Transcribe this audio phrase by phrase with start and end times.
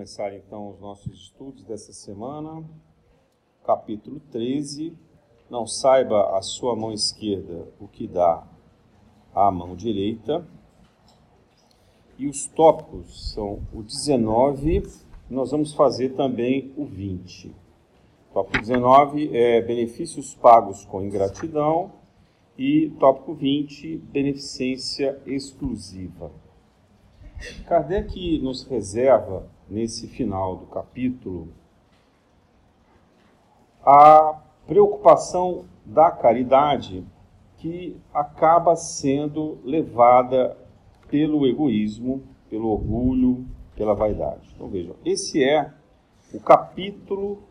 [0.00, 2.64] começar então os nossos estudos dessa semana,
[3.66, 4.96] capítulo 13.
[5.50, 8.42] Não saiba a sua mão esquerda o que dá
[9.34, 10.42] à mão direita.
[12.16, 14.88] E os tópicos são o 19,
[15.28, 17.54] nós vamos fazer também o 20.
[18.32, 21.92] Tópico 19 é benefícios pagos com ingratidão
[22.56, 26.32] e tópico 20, beneficência exclusiva.
[27.66, 31.48] Kardec nos reserva, nesse final do capítulo,
[33.84, 37.04] a preocupação da caridade
[37.58, 40.56] que acaba sendo levada
[41.08, 43.46] pelo egoísmo, pelo orgulho,
[43.76, 44.50] pela vaidade.
[44.54, 45.72] Então vejam, esse é
[46.32, 47.42] o capítulo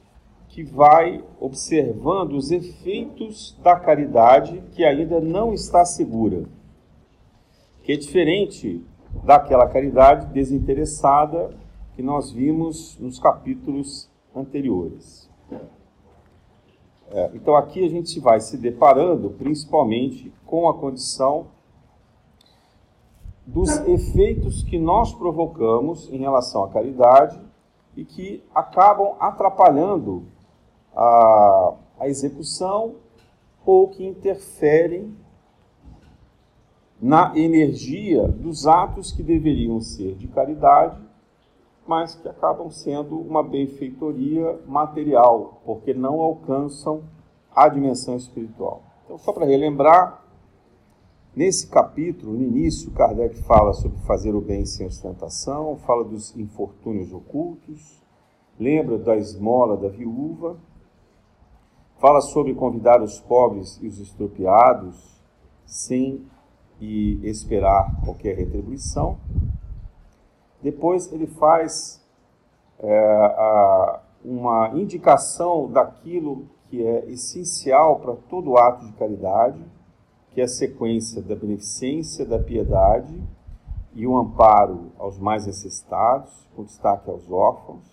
[0.47, 6.45] que vai observando os efeitos da caridade que ainda não está segura.
[7.83, 8.83] Que é diferente
[9.23, 11.51] daquela caridade desinteressada
[11.99, 15.29] que nós vimos nos capítulos anteriores.
[17.11, 21.47] É, então aqui a gente vai se deparando principalmente com a condição
[23.45, 27.37] dos efeitos que nós provocamos em relação à caridade
[27.97, 30.23] e que acabam atrapalhando
[30.95, 32.95] a, a execução
[33.65, 35.17] ou que interferem
[37.01, 41.08] na energia dos atos que deveriam ser de caridade,
[41.89, 47.01] mas que acabam sendo uma benfeitoria material, porque não alcançam
[47.51, 48.83] a dimensão espiritual.
[49.03, 50.23] Então, só para relembrar,
[51.35, 57.11] nesse capítulo, no início, Kardec fala sobre fazer o bem sem ostentação, fala dos infortúnios
[57.11, 57.99] ocultos,
[58.59, 60.59] lembra da esmola da viúva,
[61.97, 65.19] fala sobre convidar os pobres e os estropiados
[65.65, 66.23] sem
[66.79, 69.17] e esperar qualquer retribuição.
[70.61, 72.03] Depois ele faz
[72.79, 79.59] é, a, uma indicação daquilo que é essencial para todo ato de caridade,
[80.31, 83.21] que é a sequência da beneficência, da piedade
[83.93, 87.83] e o amparo aos mais necessitados, com destaque aos órfãos,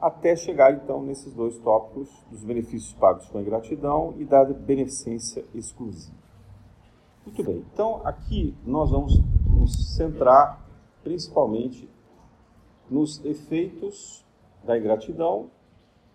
[0.00, 6.16] até chegar então nesses dois tópicos dos benefícios pagos com ingratidão e da beneficência exclusiva.
[7.24, 9.18] Muito bem, então aqui nós vamos
[9.48, 10.65] nos centrar
[11.06, 11.88] principalmente
[12.90, 14.24] nos efeitos
[14.64, 15.48] da ingratidão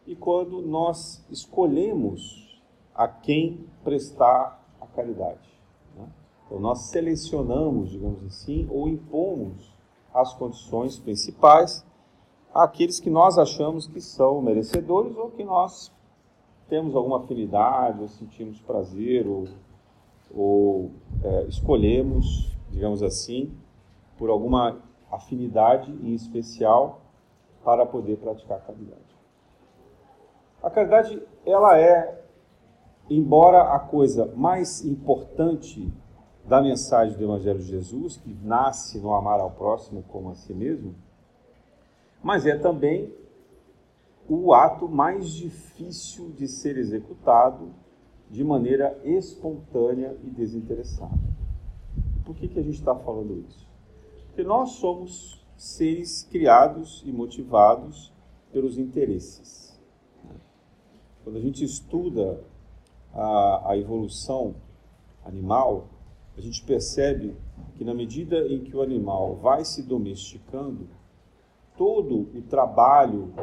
[0.05, 2.61] e quando nós escolhemos
[2.93, 5.49] a quem prestar a caridade.
[5.95, 6.05] Né?
[6.45, 9.73] Então nós selecionamos, digamos assim, ou impomos
[10.13, 11.85] as condições principais
[12.53, 15.89] àqueles que nós achamos que são merecedores ou que nós
[16.67, 19.47] temos alguma afinidade, ou sentimos prazer, ou
[20.33, 20.91] ou
[21.23, 23.51] é, escolhemos, digamos assim,
[24.21, 24.77] por alguma
[25.11, 27.01] afinidade em especial
[27.63, 29.17] para poder praticar a caridade.
[30.61, 32.23] A caridade, ela é,
[33.09, 35.91] embora a coisa mais importante
[36.45, 40.53] da mensagem do Evangelho de Jesus, que nasce no amar ao próximo como a si
[40.53, 40.93] mesmo,
[42.21, 43.11] mas é também
[44.29, 47.73] o ato mais difícil de ser executado
[48.29, 51.17] de maneira espontânea e desinteressada.
[52.23, 53.70] Por que, que a gente está falando isso?
[54.31, 58.13] Porque nós somos seres criados e motivados
[58.49, 59.77] pelos interesses.
[61.21, 62.41] Quando a gente estuda
[63.13, 64.55] a, a evolução
[65.25, 65.89] animal,
[66.37, 67.35] a gente percebe
[67.75, 70.87] que na medida em que o animal vai se domesticando,
[71.77, 73.33] todo o trabalho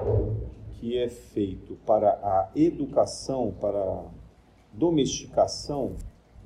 [0.73, 4.07] que é feito para a educação, para
[4.73, 5.97] domesticação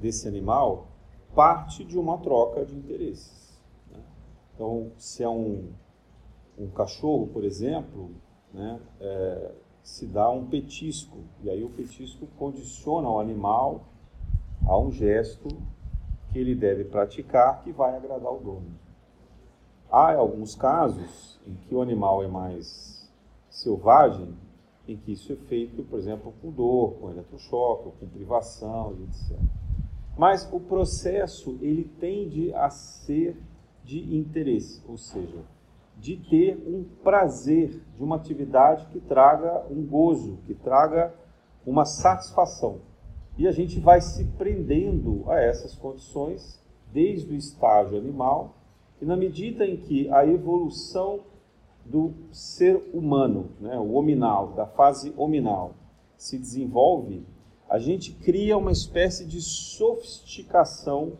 [0.01, 0.89] desse animal
[1.33, 3.42] parte de uma troca de interesses.
[4.55, 5.71] Então, se é um,
[6.59, 8.11] um cachorro, por exemplo,
[8.53, 9.53] né, é,
[9.83, 13.85] se dá um petisco, e aí o petisco condiciona o animal
[14.67, 15.49] a um gesto
[16.31, 18.79] que ele deve praticar que vai agradar o dono.
[19.91, 23.11] Há alguns casos em que o animal é mais
[23.51, 24.35] selvagem
[24.89, 29.39] em que isso é feito, por exemplo, com dor, com eletrochoque, com privação, etc.
[30.17, 33.37] Mas o processo ele tende a ser
[33.85, 35.39] de interesse, ou seja,
[35.99, 41.15] de ter um prazer de uma atividade que traga um gozo, que traga
[41.67, 42.81] uma satisfação.
[43.37, 46.61] E a gente vai se prendendo a essas condições
[46.93, 48.57] desde o estágio animal,
[49.01, 51.21] e na medida em que a evolução
[51.85, 55.75] do ser humano, né, o hominal, da fase hominal,
[56.17, 57.27] se desenvolve,
[57.69, 61.15] a gente cria uma espécie de sofisticação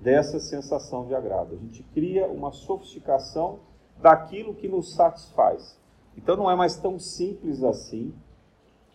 [0.00, 1.54] dessa sensação de agrado.
[1.54, 3.58] A gente cria uma sofisticação
[4.00, 5.78] daquilo que nos satisfaz.
[6.16, 8.12] Então não é mais tão simples assim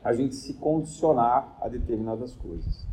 [0.04, 2.86] a gente se condicionar a determinadas coisas.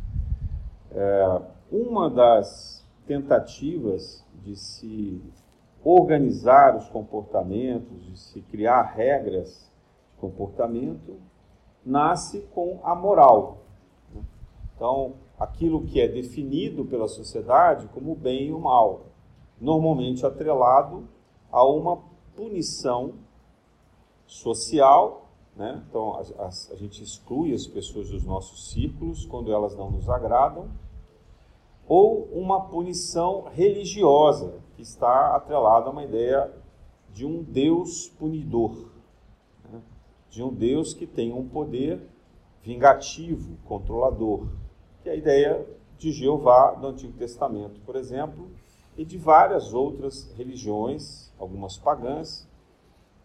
[0.91, 5.21] É, uma das tentativas de se
[5.83, 9.69] organizar os comportamentos, de se criar regras
[10.13, 11.19] de comportamento,
[11.85, 13.57] nasce com a moral.
[14.13, 14.21] Né?
[14.75, 19.07] Então, aquilo que é definido pela sociedade como bem e o mal,
[19.59, 21.07] normalmente atrelado
[21.51, 22.01] a uma
[22.35, 23.15] punição
[24.25, 25.29] social.
[25.55, 25.83] Né?
[25.89, 30.09] Então, a, a, a gente exclui as pessoas dos nossos círculos quando elas não nos
[30.09, 30.69] agradam,
[31.87, 36.51] ou uma punição religiosa, que está atrelada a uma ideia
[37.11, 38.89] de um Deus punidor,
[39.69, 39.81] né?
[40.29, 42.01] de um Deus que tem um poder
[42.63, 44.47] vingativo, controlador,
[45.03, 45.65] que é a ideia
[45.97, 48.49] de Jeová do Antigo Testamento, por exemplo,
[48.97, 52.47] e de várias outras religiões, algumas pagãs,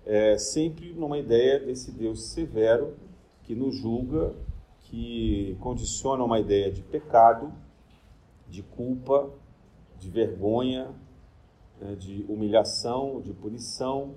[0.05, 2.97] é, sempre numa ideia desse Deus severo
[3.45, 4.35] que nos julga,
[4.81, 7.53] que condiciona uma ideia de pecado,
[8.49, 9.31] de culpa,
[9.99, 10.91] de vergonha,
[11.81, 14.15] né, de humilhação, de punição.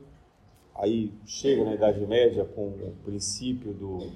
[0.74, 4.10] Aí chega na Idade Média com o princípio do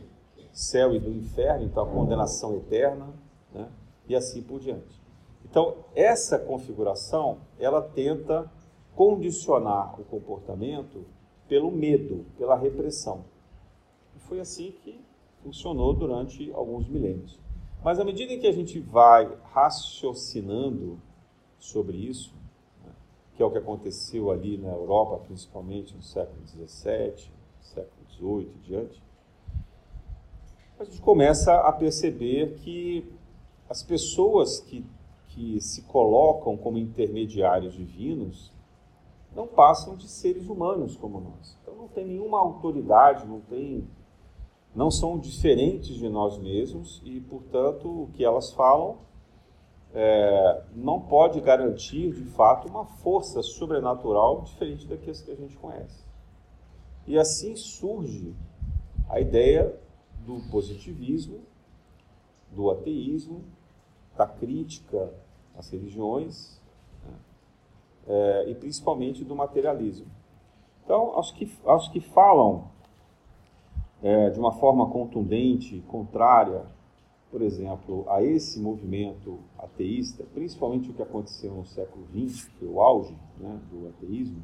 [0.53, 3.13] céu e do inferno, então a condenação eterna,
[3.55, 3.69] né,
[4.07, 5.01] e assim por diante.
[5.49, 8.51] Então, essa configuração, ela tenta
[8.93, 11.05] condicionar o comportamento
[11.47, 13.23] pelo medo, pela repressão.
[14.15, 14.99] E foi assim que
[15.41, 17.39] funcionou durante alguns milênios.
[17.83, 20.99] Mas à medida em que a gente vai raciocinando
[21.57, 22.33] sobre isso,
[22.83, 22.91] né,
[23.35, 27.31] que é o que aconteceu ali na Europa, principalmente no século XVII,
[27.61, 29.03] século XVIII e diante,
[30.77, 33.09] a gente começa a perceber que
[33.69, 34.85] as pessoas que,
[35.29, 38.51] que se colocam como intermediários divinos
[39.35, 41.57] não passam de seres humanos como nós.
[41.61, 43.87] Então não tem nenhuma autoridade, não tem
[44.73, 48.97] não são diferentes de nós mesmos e, portanto, o que elas falam
[49.93, 56.03] é, não pode garantir, de fato, uma força sobrenatural diferente daqueles que a gente conhece.
[57.07, 58.35] E assim surge
[59.09, 59.73] a ideia
[60.25, 61.39] do positivismo,
[62.55, 63.43] do ateísmo,
[64.17, 65.13] da crítica
[65.57, 66.59] às religiões
[67.03, 67.13] né?
[68.07, 70.07] é, e principalmente do materialismo.
[70.83, 72.69] Então, aos que, aos que falam
[74.01, 76.63] é, de uma forma contundente, contrária,
[77.31, 82.67] por exemplo, a esse movimento ateísta, principalmente o que aconteceu no século XX, que foi
[82.67, 84.41] o auge né, do ateísmo,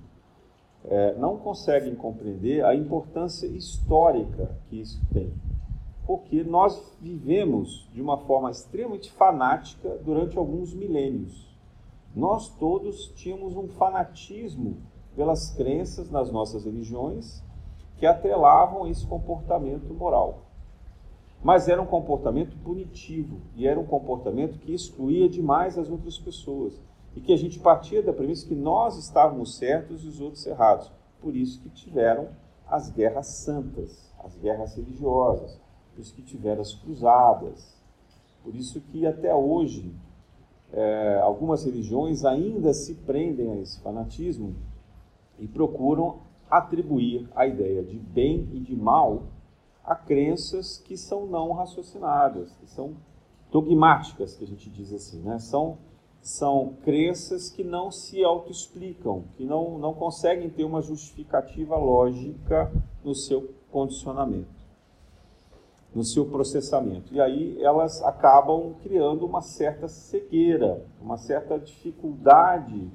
[0.86, 5.32] é, não conseguem compreender a importância histórica que isso tem.
[6.12, 11.58] Porque nós vivemos de uma forma extremamente fanática durante alguns milênios.
[12.14, 14.76] Nós todos tínhamos um fanatismo
[15.16, 17.42] pelas crenças nas nossas religiões
[17.96, 20.48] que atrelavam esse comportamento moral.
[21.42, 26.78] Mas era um comportamento punitivo e era um comportamento que excluía demais as outras pessoas
[27.16, 30.92] e que a gente partia da premissa que nós estávamos certos e os outros errados.
[31.22, 32.28] Por isso que tiveram
[32.68, 35.58] as guerras santas, as guerras religiosas,
[35.98, 37.76] isso que tiveram as cruzadas,
[38.44, 39.94] por isso que até hoje
[40.72, 44.56] é, algumas religiões ainda se prendem a esse fanatismo
[45.40, 46.20] e procuram
[46.50, 49.24] atribuir a ideia de bem e de mal
[49.84, 52.96] a crenças que são não raciocinadas, que são
[53.52, 55.40] dogmáticas, que a gente diz assim, né?
[55.40, 55.78] São
[56.22, 62.72] são crenças que não se autoexplicam, que não, não conseguem ter uma justificativa lógica
[63.04, 64.61] no seu condicionamento,
[65.94, 67.14] no seu processamento.
[67.14, 72.90] E aí elas acabam criando uma certa cegueira, uma certa dificuldade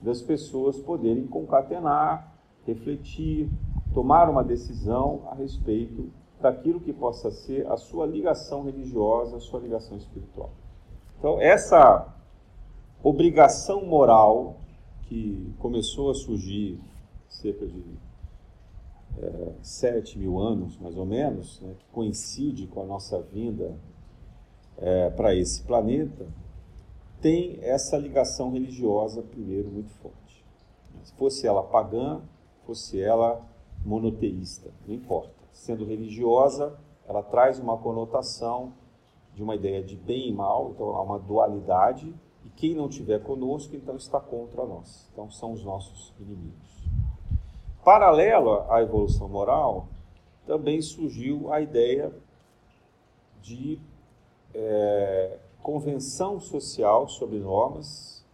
[0.00, 2.36] das pessoas poderem concatenar
[2.66, 3.48] refletir,
[3.94, 6.10] tomar uma decisão a respeito
[6.40, 10.50] daquilo que possa ser a sua ligação religiosa, a sua ligação espiritual.
[11.18, 12.12] Então, essa
[13.02, 14.56] obrigação moral
[15.04, 16.78] que começou a surgir
[17.28, 17.84] cerca de
[19.20, 23.76] é, sete mil anos, mais ou menos, né, que coincide com a nossa vinda
[24.78, 26.26] é, para esse planeta,
[27.20, 30.44] tem essa ligação religiosa, primeiro, muito forte.
[31.02, 32.20] Se fosse ela pagã,
[32.66, 33.44] fosse ela
[33.84, 35.34] monoteísta, não importa.
[35.52, 38.72] Sendo religiosa, ela traz uma conotação
[39.34, 42.12] de uma ideia de bem e mal, então há uma dualidade,
[42.44, 45.08] e quem não tiver conosco, então está contra nós.
[45.12, 46.86] Então são os nossos inimigos.
[47.86, 49.86] Paralela à evolução moral,
[50.44, 52.12] também surgiu a ideia
[53.40, 53.78] de
[54.52, 58.26] é, convenção social sobre normas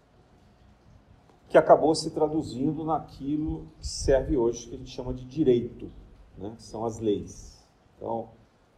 [1.50, 5.92] que acabou se traduzindo naquilo que serve hoje, que a gente chama de direito.
[6.38, 7.62] né, são as leis.
[7.98, 8.30] Então,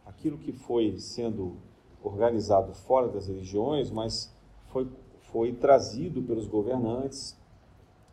[0.05, 1.55] aquilo que foi sendo
[2.03, 4.29] organizado fora das religiões, mas
[4.65, 4.91] foi,
[5.31, 7.39] foi trazido pelos governantes,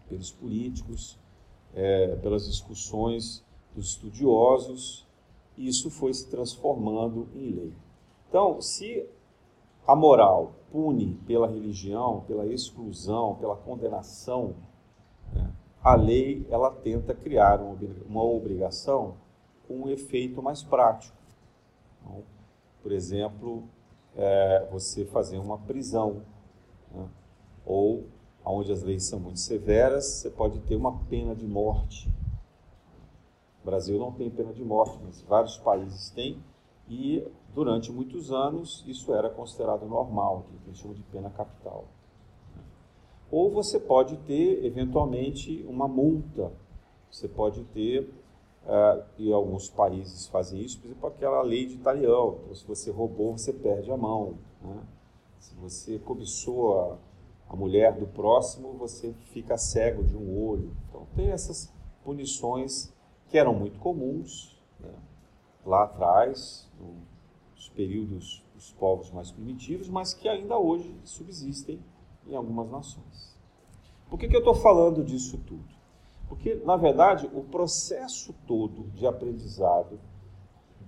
[0.09, 1.19] pelos políticos,
[1.75, 5.07] é, pelas discussões dos estudiosos,
[5.57, 7.73] e isso foi se transformando em lei.
[8.29, 9.07] Então, se
[9.87, 14.55] a moral pune pela religião, pela exclusão, pela condenação,
[15.33, 15.50] né,
[15.83, 19.17] a lei ela tenta criar uma obrigação
[19.67, 21.17] com um efeito mais prático.
[22.00, 22.23] Então,
[22.83, 23.64] por exemplo,
[24.17, 26.23] é, você fazer uma prisão,
[26.93, 27.09] né?
[27.64, 28.05] ou
[28.45, 32.09] onde as leis são muito severas, você pode ter uma pena de morte.
[33.63, 36.43] O Brasil não tem pena de morte, mas vários países têm,
[36.89, 41.85] e durante muitos anos isso era considerado normal, que a gente chama de pena capital.
[43.31, 46.53] Ou você pode ter, eventualmente, uma multa.
[47.11, 48.03] Você pode ter,
[48.67, 52.41] uh, e alguns países fazem isso, por exemplo, aquela lei de talião.
[52.43, 54.35] Então, se você roubou, você perde a mão.
[54.61, 54.83] Né?
[55.39, 56.99] Se você cobiçou
[57.53, 60.75] a mulher do próximo, você fica cego de um olho.
[60.89, 61.71] Então, tem essas
[62.03, 62.93] punições
[63.29, 64.91] que eram muito comuns né?
[65.65, 66.71] lá atrás,
[67.57, 71.79] nos períodos dos povos mais primitivos, mas que ainda hoje subsistem
[72.27, 73.37] em algumas nações.
[74.09, 75.75] Por que, que eu estou falando disso tudo?
[76.29, 80.01] Porque, na verdade, o processo todo de aprendizado,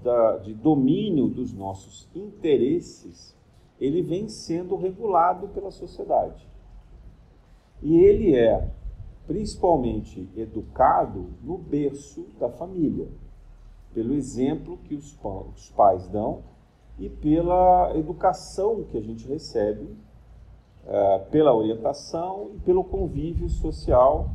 [0.03, 3.37] da, de domínio dos nossos interesses,
[3.79, 6.54] ele vem sendo regulado pela sociedade.
[7.83, 8.71] E ele é
[9.27, 13.09] principalmente educado no berço da família,
[13.93, 15.17] pelo exemplo que os,
[15.55, 16.43] os pais dão
[16.99, 19.97] e pela educação que a gente recebe
[20.87, 24.31] é, pela orientação e pelo convívio social,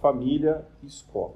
[0.00, 1.34] família e escola.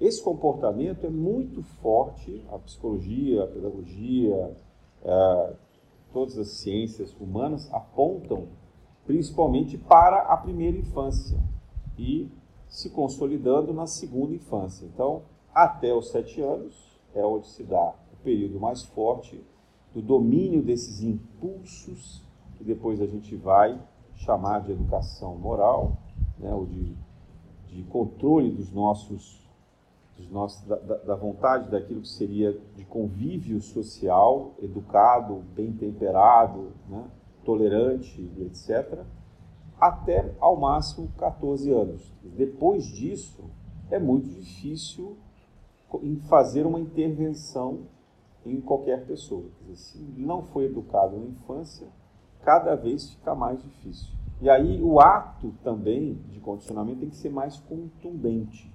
[0.00, 4.56] Esse comportamento é muito forte, a psicologia, a pedagogia,
[5.04, 5.52] é,
[6.12, 8.48] todas as ciências humanas apontam
[9.06, 11.38] principalmente para a primeira infância
[11.98, 12.30] e
[12.68, 14.84] se consolidando na segunda infância.
[14.84, 15.22] Então,
[15.54, 16.74] até os sete anos
[17.14, 19.42] é onde se dá o período mais forte
[19.94, 22.22] do domínio desses impulsos
[22.56, 23.80] que depois a gente vai
[24.16, 25.96] chamar de educação moral,
[26.38, 26.94] né, ou de,
[27.68, 29.46] de controle dos nossos,
[30.16, 37.04] dos nossos da, da, vontade daquilo que seria de convívio social, educado, bem temperado, né,
[37.46, 39.04] tolerante, etc.,
[39.80, 42.12] até ao máximo 14 anos.
[42.22, 43.44] Depois disso,
[43.90, 45.16] é muito difícil
[46.28, 47.86] fazer uma intervenção
[48.44, 49.44] em qualquer pessoa.
[49.60, 51.86] Dizer, se não foi educado na infância,
[52.42, 54.12] cada vez fica mais difícil.
[54.40, 58.72] E aí o ato também de condicionamento tem que ser mais contundente.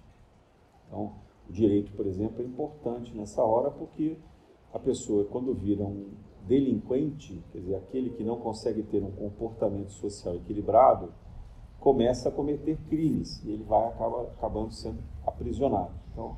[0.87, 1.13] Então,
[1.49, 4.17] o direito, por exemplo, é importante nessa hora porque
[4.73, 6.09] a pessoa, quando vira um
[6.47, 11.13] delinquente, quer dizer, aquele que não consegue ter um comportamento social equilibrado,
[11.79, 15.91] começa a cometer crimes e ele vai acaba, acabando sendo aprisionado.
[16.11, 16.37] Então,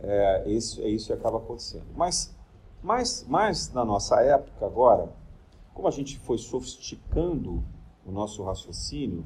[0.00, 1.86] é isso, é isso que acaba acontecendo.
[1.96, 2.34] Mas,
[2.82, 5.10] mais, mais na nossa época agora,
[5.74, 7.62] como a gente foi sofisticando
[8.04, 9.24] o nosso raciocínio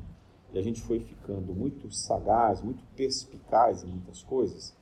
[0.52, 4.76] e a gente foi ficando muito sagaz, muito perspicaz em muitas coisas,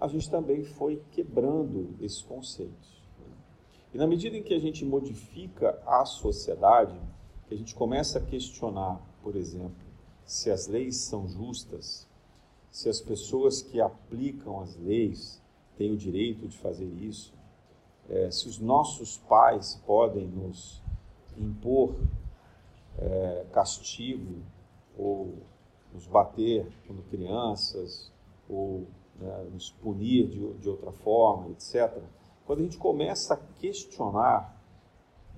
[0.00, 2.99] a gente também foi quebrando esses conceitos.
[3.92, 6.98] E na medida em que a gente modifica a sociedade,
[7.50, 9.84] a gente começa a questionar, por exemplo,
[10.24, 12.06] se as leis são justas,
[12.70, 15.42] se as pessoas que aplicam as leis
[15.76, 17.34] têm o direito de fazer isso,
[18.08, 20.80] é, se os nossos pais podem nos
[21.36, 21.96] impor
[22.98, 24.42] é, castigo
[24.96, 25.34] ou
[25.92, 28.12] nos bater quando crianças
[28.48, 28.86] ou
[29.18, 32.00] né, nos punir de, de outra forma, etc.
[32.50, 34.60] Quando a gente começa a questionar,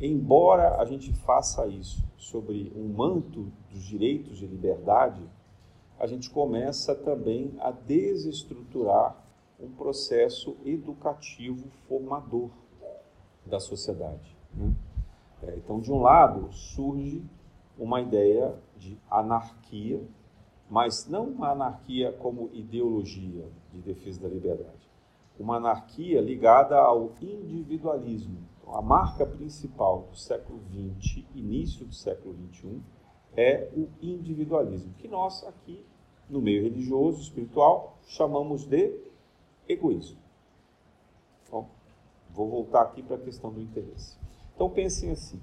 [0.00, 5.20] embora a gente faça isso sobre um manto dos direitos de liberdade,
[6.00, 9.14] a gente começa também a desestruturar
[9.60, 12.48] um processo educativo formador
[13.44, 14.34] da sociedade.
[14.54, 14.72] Né?
[15.42, 17.22] É, então, de um lado, surge
[17.78, 20.02] uma ideia de anarquia,
[20.70, 24.81] mas não uma anarquia como ideologia de defesa da liberdade,
[25.38, 28.38] uma anarquia ligada ao individualismo.
[28.60, 32.80] Então, a marca principal do século XX, início do século XXI,
[33.36, 35.84] é o individualismo, que nós aqui
[36.28, 38.94] no meio religioso, espiritual, chamamos de
[39.68, 40.18] egoísmo.
[41.50, 41.68] Bom,
[42.30, 44.16] vou voltar aqui para a questão do interesse.
[44.54, 45.40] Então pensem assim: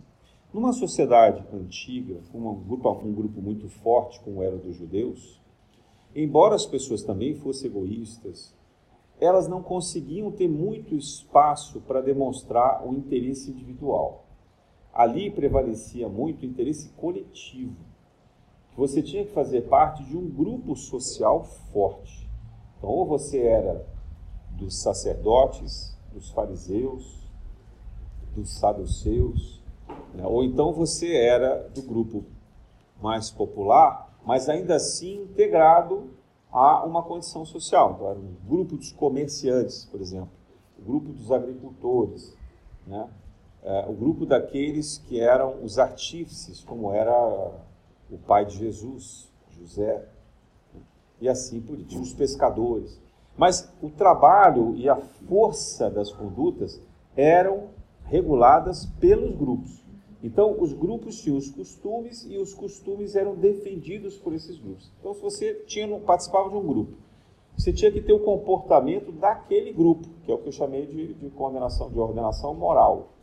[0.53, 5.39] numa sociedade antiga, um grupo, um grupo muito forte como era dos judeus,
[6.15, 8.55] embora as pessoas também fossem egoístas,
[9.19, 14.25] elas não conseguiam ter muito espaço para demonstrar o interesse individual.
[14.93, 17.75] Ali prevalecia muito o interesse coletivo.
[18.77, 22.29] Você tinha que fazer parte de um grupo social forte.
[22.77, 23.85] Então, ou você era
[24.51, 27.27] dos sacerdotes, dos fariseus,
[28.33, 29.61] dos saduceus,
[30.13, 30.25] né?
[30.25, 32.23] ou então você era do grupo
[33.01, 36.09] mais popular, mas ainda assim integrado
[36.51, 37.93] a uma condição social.
[37.95, 40.29] Então, era um grupo dos comerciantes, por exemplo,
[40.77, 42.35] o grupo dos agricultores,
[42.85, 43.09] né?
[43.61, 47.13] É, o grupo daqueles que eram os artífices, como era
[48.09, 49.29] o pai de Jesus,
[49.59, 50.07] José,
[50.73, 50.81] né?
[51.19, 52.99] e assim por diante, os pescadores.
[53.37, 56.79] Mas o trabalho e a força das condutas
[57.15, 57.67] eram
[58.05, 59.78] reguladas pelos grupos.
[60.21, 64.91] Então, os grupos tinham os costumes e os costumes eram defendidos por esses grupos.
[64.99, 66.97] Então, se você tinha, participava de um grupo,
[67.57, 71.13] você tinha que ter o comportamento daquele grupo, que é o que eu chamei de,
[71.13, 73.13] de condenação, de ordenação moral.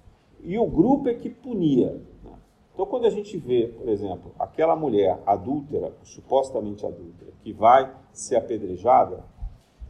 [0.42, 2.00] E o grupo é que punia.
[2.24, 2.32] Né?
[2.72, 8.36] Então, quando a gente vê, por exemplo, aquela mulher adúltera, supostamente adúltera, que vai ser
[8.36, 9.22] apedrejada,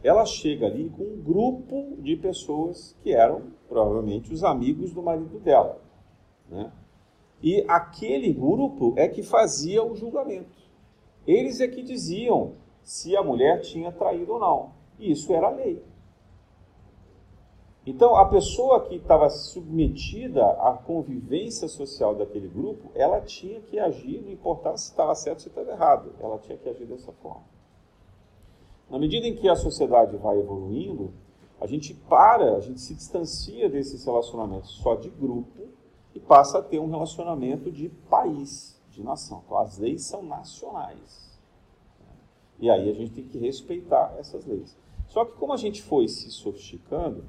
[0.03, 5.39] ela chega ali com um grupo de pessoas que eram provavelmente os amigos do marido
[5.39, 5.81] dela.
[6.49, 6.71] Né?
[7.41, 10.57] E aquele grupo é que fazia o julgamento.
[11.25, 12.53] Eles é que diziam
[12.83, 14.71] se a mulher tinha traído ou não.
[14.97, 15.83] E isso era lei.
[17.85, 24.21] Então, a pessoa que estava submetida à convivência social daquele grupo, ela tinha que agir,
[24.21, 27.45] não importava se estava certo ou se estava errado, ela tinha que agir dessa forma.
[28.89, 31.13] Na medida em que a sociedade vai evoluindo,
[31.61, 35.76] a gente para, a gente se distancia desses relacionamentos só de grupo
[36.17, 39.43] e passa a ter um relacionamento de país, de nação.
[39.45, 41.37] Então, as leis são nacionais.
[42.59, 44.75] E aí a gente tem que respeitar essas leis.
[45.07, 47.23] Só que como a gente foi se sofisticando,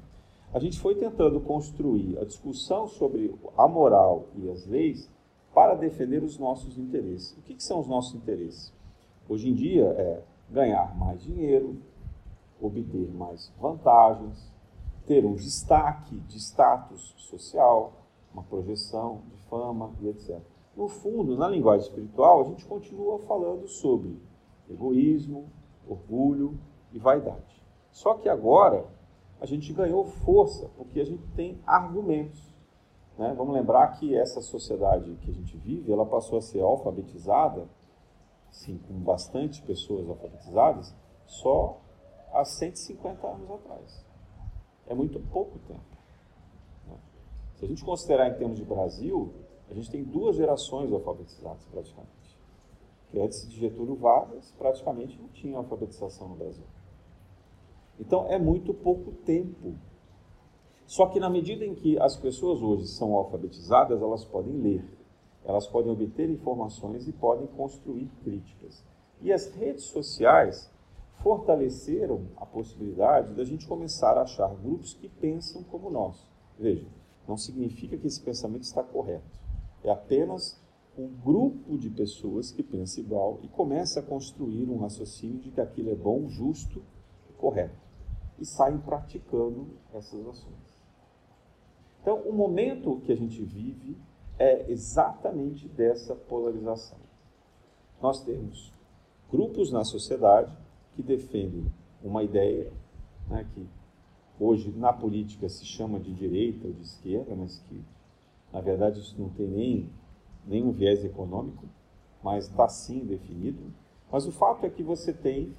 [0.51, 5.07] a gente foi tentando construir a discussão sobre a moral e as leis
[5.53, 7.37] para defender os nossos interesses.
[7.37, 8.73] O que, que são os nossos interesses?
[9.27, 11.77] Hoje em dia é ganhar mais dinheiro,
[12.59, 14.51] obter mais vantagens,
[15.05, 17.98] ter um destaque de status social,
[18.33, 20.39] uma projeção de fama e etc.
[20.75, 24.17] No fundo, na linguagem espiritual, a gente continua falando sobre
[24.69, 25.49] egoísmo,
[25.87, 26.57] orgulho
[26.93, 27.61] e vaidade.
[27.91, 28.85] Só que agora
[29.41, 32.53] a gente ganhou força porque a gente tem argumentos.
[33.17, 33.33] Né?
[33.35, 37.67] Vamos lembrar que essa sociedade que a gente vive, ela passou a ser alfabetizada,
[38.49, 41.79] sim, com bastante pessoas alfabetizadas, só
[42.33, 44.05] há 150 anos atrás.
[44.87, 45.98] É muito pouco tempo.
[47.59, 49.33] Se a gente considerar em termos de Brasil,
[49.69, 52.39] a gente tem duas gerações alfabetizadas praticamente.
[53.11, 56.63] Que antes de Getúlio Vargas, praticamente não tinha alfabetização no Brasil.
[57.99, 59.75] Então é muito pouco tempo.
[60.85, 64.97] Só que na medida em que as pessoas hoje são alfabetizadas, elas podem ler,
[65.43, 68.85] elas podem obter informações e podem construir críticas.
[69.21, 70.71] E as redes sociais
[71.21, 76.25] fortaleceram a possibilidade da gente começar a achar grupos que pensam como nós.
[76.57, 76.87] Veja,
[77.29, 79.39] não significa que esse pensamento está correto.
[79.83, 80.59] É apenas
[80.97, 85.61] um grupo de pessoas que pensa igual e começa a construir um raciocínio de que
[85.61, 86.81] aquilo é bom, justo
[87.29, 87.77] e correto.
[88.39, 90.79] E saem praticando essas ações.
[92.01, 93.95] Então, o momento que a gente vive
[94.39, 96.97] é exatamente dessa polarização.
[98.01, 98.73] Nós temos
[99.29, 100.57] grupos na sociedade
[100.95, 102.73] que defendem uma ideia
[103.29, 103.67] né, que
[104.39, 107.83] hoje na política se chama de direita ou de esquerda, mas que
[108.51, 109.89] na verdade isso não tem nem
[110.47, 111.65] nenhum viés econômico,
[112.23, 113.73] mas está sim definido.
[114.11, 115.55] Mas o fato é que você tem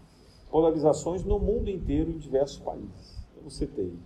[0.51, 3.25] polarizações no mundo inteiro em diversos países.
[3.31, 3.99] Então, você tem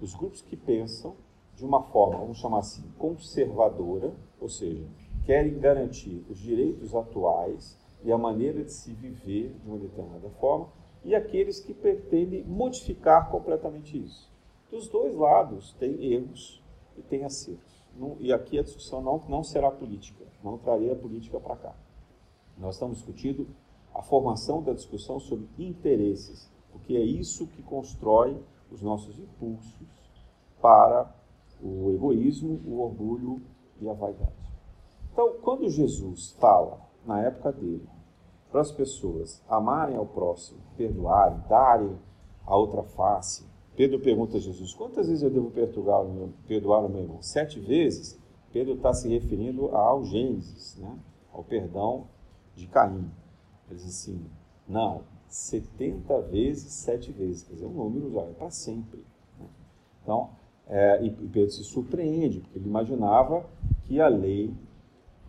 [0.00, 1.14] os grupos que pensam
[1.54, 4.84] de uma forma, vamos chamar assim, conservadora, ou seja,
[5.24, 10.68] querem garantir os direitos atuais e a maneira de se viver de uma determinada forma,
[11.04, 14.30] e aqueles que pretendem modificar completamente isso.
[14.70, 16.62] Dos dois lados tem erros
[16.96, 17.82] e tem acertos.
[18.20, 21.74] E aqui a discussão não, não será política, não trarei a política para cá.
[22.56, 23.46] Nós estamos discutindo
[23.94, 29.86] a formação da discussão sobre interesses, porque é isso que constrói os nossos impulsos
[30.60, 31.14] para
[31.60, 33.42] o egoísmo, o orgulho
[33.80, 34.32] e a vaidade.
[35.12, 37.86] Então, quando Jesus fala, na época dele,
[38.52, 41.98] para as pessoas amarem ao próximo, perdoarem, darem
[42.46, 43.44] a outra face.
[43.74, 47.22] Pedro pergunta a Jesus: quantas vezes eu devo perdoar o meu, perdoar o meu irmão?
[47.22, 48.20] Sete vezes?
[48.52, 50.94] Pedro está se referindo ao Gênesis, né?
[51.32, 52.06] ao perdão
[52.54, 53.10] de Caim.
[53.70, 54.26] Ele diz assim:
[54.68, 57.42] não, 70 vezes, 7 vezes.
[57.44, 59.02] Quer dizer, o número já é para sempre.
[59.40, 59.46] Né?
[60.02, 60.30] Então,
[60.68, 63.46] é, e Pedro se surpreende, porque ele imaginava
[63.84, 64.54] que a lei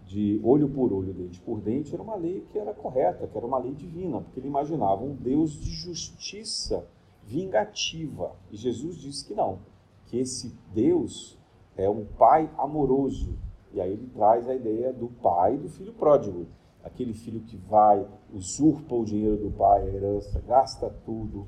[0.06, 3.46] de olho por olho, dente por dente, era uma lei que era correta, que era
[3.46, 6.86] uma lei divina, porque ele imaginava um Deus de justiça
[7.24, 8.36] vingativa.
[8.52, 9.60] E Jesus disse que não,
[10.08, 11.38] que esse Deus
[11.76, 13.38] é um pai amoroso.
[13.74, 16.46] E aí ele traz a ideia do pai do filho pródigo.
[16.84, 21.48] Aquele filho que vai, usurpa o dinheiro do pai, a herança, gasta tudo,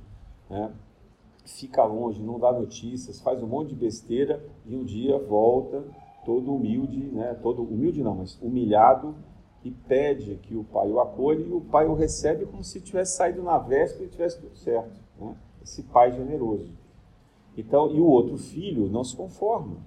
[0.50, 0.74] né?
[1.46, 5.84] fica longe, não dá notícias, faz um monte de besteira e um dia volta
[6.26, 7.38] todo humilde, né?
[7.42, 9.16] todo humilde não, mas humilhado
[9.64, 13.16] e pede que o pai o acolha e o pai o recebe como se tivesse
[13.16, 15.00] saído na véspera e tivesse tudo certo.
[15.20, 15.36] Né?
[15.64, 16.72] Esse pai generoso.
[17.58, 19.78] Então, e o outro filho não se conforma,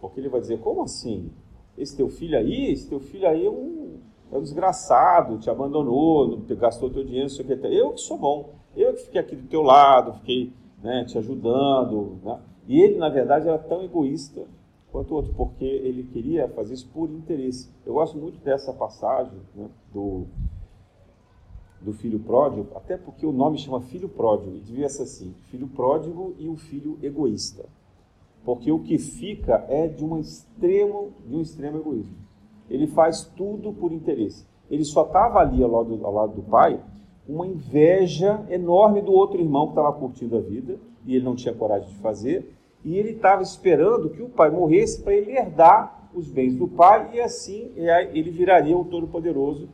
[0.00, 1.30] porque ele vai dizer: como assim?
[1.76, 3.98] Esse teu filho aí, esse teu filho aí é um,
[4.30, 7.66] é um desgraçado, te abandonou, gastou teu dinheiro, sei o que.
[7.66, 12.18] Eu que sou bom, eu que fiquei aqui do teu lado, fiquei né, te ajudando.
[12.22, 12.40] Né?
[12.68, 14.44] E ele, na verdade, era tão egoísta
[14.96, 17.70] quanto outro, porque ele queria fazer isso por interesse.
[17.84, 20.24] Eu gosto muito dessa passagem né, do,
[21.82, 25.68] do filho pródigo, até porque o nome chama filho pródigo, e devia ser assim: filho
[25.68, 27.66] pródigo e o filho egoísta.
[28.42, 32.16] Porque o que fica é de um extremo, de um extremo egoísmo.
[32.70, 34.46] Ele faz tudo por interesse.
[34.70, 36.80] Ele só estava ali ao lado, ao lado do pai,
[37.28, 41.54] uma inveja enorme do outro irmão que estava curtindo a vida, e ele não tinha
[41.54, 42.55] coragem de fazer,
[42.86, 47.10] e ele estava esperando que o pai morresse para ele herdar os bens do pai
[47.14, 49.68] e assim ele viraria o Todo-Poderoso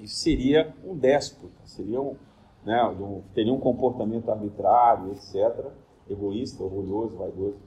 [0.00, 2.16] e seria um déspota, seria um,
[2.64, 5.66] né, um, teria um comportamento arbitrário, etc.,
[6.08, 7.58] egoísta, orgulhoso, vaidoso,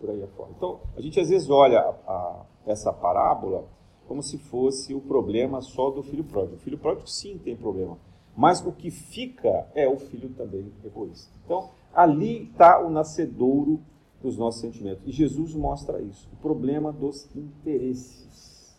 [0.00, 0.50] por aí afora.
[0.56, 3.66] Então, a gente às vezes olha a, a, essa parábola
[4.08, 6.56] como se fosse o problema só do filho pródigo.
[6.56, 7.98] O filho pródigo sim tem problema,
[8.34, 11.30] mas o que fica é o filho também egoísta.
[11.44, 13.78] Então, ali está o nascedouro
[14.22, 15.02] dos nossos sentimentos.
[15.06, 18.74] E Jesus mostra isso, o problema dos interesses.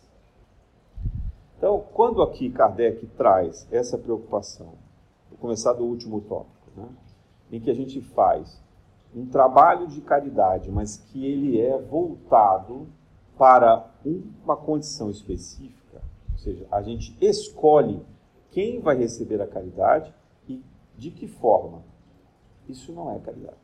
[1.58, 4.74] Então, quando aqui Kardec traz essa preocupação,
[5.30, 6.88] vou começar do último tópico, né,
[7.52, 8.60] em que a gente faz
[9.14, 12.88] um trabalho de caridade, mas que ele é voltado
[13.38, 13.90] para
[14.42, 16.02] uma condição específica,
[16.32, 18.04] ou seja, a gente escolhe
[18.50, 20.12] quem vai receber a caridade
[20.48, 20.62] e
[20.96, 21.82] de que forma.
[22.68, 23.63] Isso não é caridade.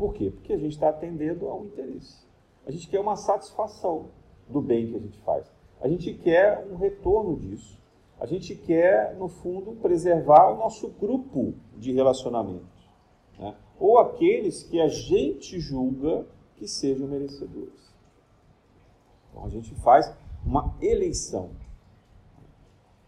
[0.00, 0.30] Por quê?
[0.30, 2.24] Porque a gente está atendendo a um interesse.
[2.66, 4.06] A gente quer uma satisfação
[4.48, 5.44] do bem que a gente faz.
[5.78, 7.78] A gente quer um retorno disso.
[8.18, 12.90] A gente quer, no fundo, preservar o nosso grupo de relacionamentos.
[13.38, 13.54] Né?
[13.78, 17.94] Ou aqueles que a gente julga que sejam merecedores.
[19.30, 20.10] Então a gente faz
[20.42, 21.50] uma eleição.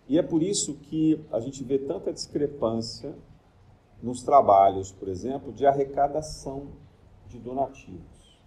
[0.06, 3.14] E é por isso que a gente vê tanta discrepância
[4.02, 6.81] nos trabalhos, por exemplo, de arrecadação
[7.32, 8.40] de donativos.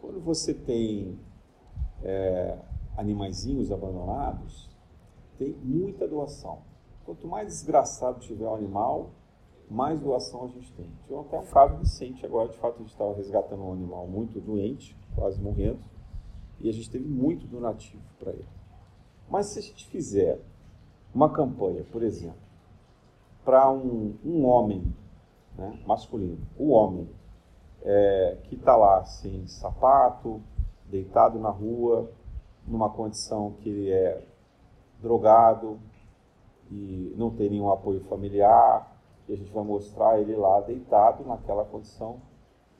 [0.00, 1.18] Quando você tem
[2.02, 2.56] é,
[2.96, 4.70] animaizinhos abandonados,
[5.36, 6.60] tem muita doação.
[7.04, 9.10] Quanto mais desgraçado tiver o animal,
[9.68, 10.90] mais doação a gente tem.
[11.02, 14.40] Tive até um caso recente agora, de fato, a gente estava resgatando um animal muito
[14.40, 15.80] doente, quase morrendo,
[16.60, 18.48] e a gente teve muito donativo para ele.
[19.28, 20.40] Mas se a gente fizer
[21.14, 22.38] uma campanha, por exemplo,
[23.44, 24.94] para um, um homem
[25.56, 27.08] né, masculino, o homem
[27.90, 30.42] é, que está lá sem sapato,
[30.84, 32.10] deitado na rua,
[32.66, 34.22] numa condição que ele é
[35.00, 35.80] drogado
[36.70, 38.94] e não tem nenhum apoio familiar,
[39.26, 42.20] e a gente vai mostrar ele lá deitado naquela condição,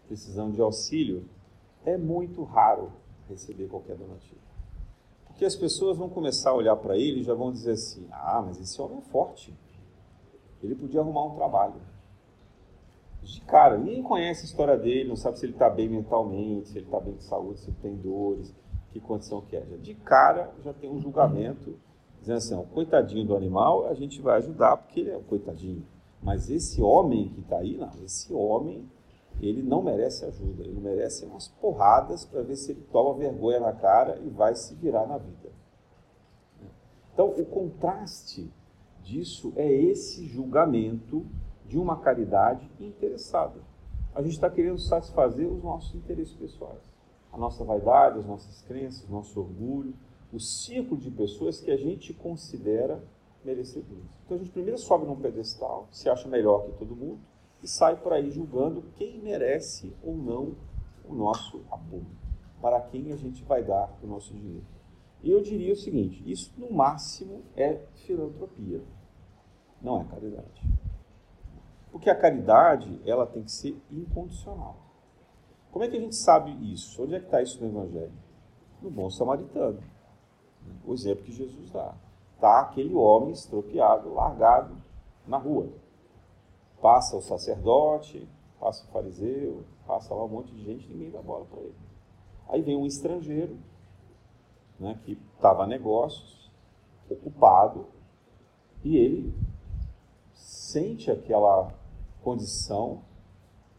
[0.07, 1.27] precisando de auxílio,
[1.87, 2.93] é muito raro
[3.31, 4.41] receber qualquer donativo.
[5.27, 8.43] Porque as pessoas vão começar a olhar para ele e já vão dizer assim: ah,
[8.45, 9.55] mas esse homem é forte.
[10.63, 11.81] Ele podia arrumar um trabalho.
[13.23, 16.79] De cara, ninguém conhece a história dele, não sabe se ele está bem mentalmente, se
[16.79, 18.55] ele está bem de saúde, se ele tem dores,
[18.91, 19.61] que condição que é.
[19.61, 21.79] De cara, já tem um julgamento
[22.21, 25.85] dizendo assim: ó, coitadinho do animal, a gente vai ajudar porque ele é um coitadinho.
[26.23, 28.89] Mas esse homem que está aí, não, esse homem,
[29.41, 33.73] ele não merece ajuda, ele merece umas porradas para ver se ele toma vergonha na
[33.73, 35.49] cara e vai se virar na vida.
[37.13, 38.51] Então, o contraste
[39.03, 41.25] disso é esse julgamento
[41.69, 43.61] de uma caridade interessada.
[44.15, 46.83] A gente está querendo satisfazer os nossos interesses pessoais,
[47.31, 49.95] a nossa vaidade, as nossas crenças, nosso orgulho,
[50.33, 53.03] o círculo de pessoas que a gente considera
[53.45, 54.19] merecedores.
[54.25, 57.21] Então a gente primeiro sobe num pedestal, se acha melhor que todo mundo
[57.63, 60.55] e sai por aí julgando quem merece ou não
[61.09, 62.07] o nosso apoio,
[62.61, 64.67] para quem a gente vai dar o nosso dinheiro.
[65.23, 67.75] E eu diria o seguinte: isso no máximo é
[68.07, 68.81] filantropia.
[69.81, 70.63] Não é caridade.
[71.91, 74.77] Porque a caridade, ela tem que ser incondicional.
[75.71, 77.03] Como é que a gente sabe isso?
[77.03, 78.13] Onde é que está isso no Evangelho?
[78.83, 79.83] No bom samaritano.
[80.85, 81.95] O exemplo que Jesus dá.
[82.35, 84.77] Está aquele homem estropiado, largado
[85.27, 85.69] na rua.
[86.81, 88.29] Passa o sacerdote,
[88.61, 91.75] passa o fariseu, passa lá um monte de gente, ninguém dá bola para ele.
[92.49, 93.59] Aí vem um estrangeiro,
[94.79, 96.51] né, que estava negócios,
[97.11, 97.87] ocupado,
[98.85, 99.35] e ele
[100.35, 101.73] sente aquela
[102.23, 103.03] condição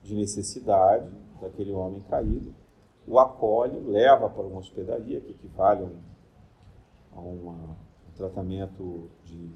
[0.01, 1.09] de necessidade
[1.41, 2.53] daquele homem caído,
[3.07, 5.87] o acolhe, leva para uma hospedaria, que equivale
[7.11, 9.51] a, uma, um tratamento de,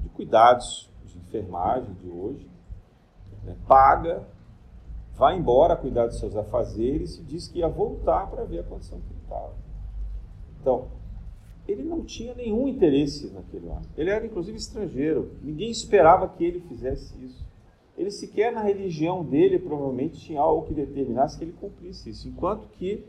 [0.00, 2.50] de cuidados de enfermagem de hoje,
[3.44, 4.26] né, paga,
[5.14, 9.00] vai embora cuidar dos seus afazeres e diz que ia voltar para ver a condição
[9.00, 9.54] que ele estava.
[10.60, 10.88] Então,
[11.66, 13.88] ele não tinha nenhum interesse naquele homem.
[13.96, 15.32] Ele era inclusive estrangeiro.
[15.42, 17.44] Ninguém esperava que ele fizesse isso.
[17.96, 22.28] Ele sequer na religião dele provavelmente tinha algo que determinasse que ele cumprisse isso.
[22.28, 23.04] Enquanto que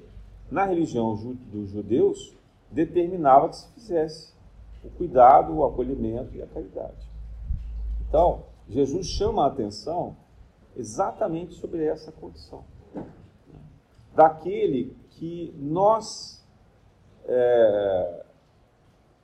[0.51, 1.15] na religião
[1.51, 2.35] dos judeus
[2.69, 4.33] determinava que se fizesse
[4.83, 7.09] o cuidado, o acolhimento e a caridade.
[8.07, 10.15] Então, Jesus chama a atenção
[10.75, 12.63] exatamente sobre essa condição.
[14.13, 16.43] Daquele que nós
[17.25, 18.25] é,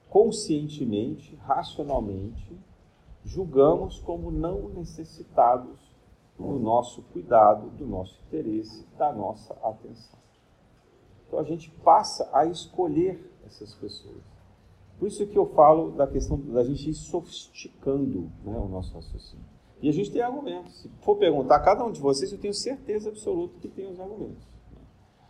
[0.09, 2.57] conscientemente, racionalmente,
[3.29, 5.77] julgamos como não necessitados
[6.37, 10.17] do nosso cuidado, do nosso interesse, da nossa atenção.
[11.27, 14.23] Então a gente passa a escolher essas pessoas.
[14.97, 19.45] Por isso que eu falo da questão da gente ir sofisticando né, o nosso raciocínio.
[19.81, 20.81] E a gente tem argumentos.
[20.81, 23.99] Se for perguntar a cada um de vocês, eu tenho certeza absoluta que tem os
[23.99, 24.43] argumentos.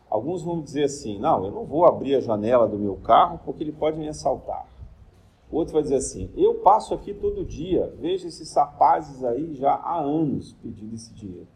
[0.10, 3.62] Alguns vão dizer assim: não, eu não vou abrir a janela do meu carro porque
[3.62, 4.69] ele pode me assaltar.
[5.52, 9.74] O outro vai dizer assim: eu passo aqui todo dia, vejo esses rapazes aí já
[9.74, 11.48] há anos pedindo esse dinheiro.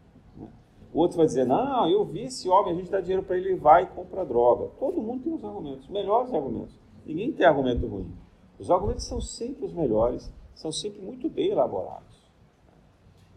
[0.92, 3.54] O outro vai dizer: não, eu vi esse homem, a gente dá dinheiro para ele,
[3.54, 4.70] vai e compra droga.
[4.78, 6.78] Todo mundo tem os argumentos, os melhores argumentos.
[7.04, 8.12] Ninguém tem argumento ruim.
[8.58, 12.22] Os argumentos são sempre os melhores, são sempre muito bem elaborados.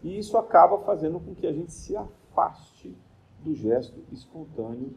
[0.02, 2.96] E isso acaba fazendo com que a gente se afaste
[3.40, 4.94] do gesto espontâneo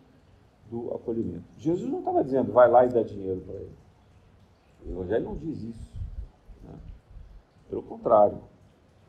[0.69, 1.45] do acolhimento.
[1.57, 3.75] Jesus não estava dizendo, vai lá e dá dinheiro para ele.
[4.85, 5.91] O Evangelho não diz isso.
[6.63, 6.73] Né?
[7.69, 8.39] Pelo contrário.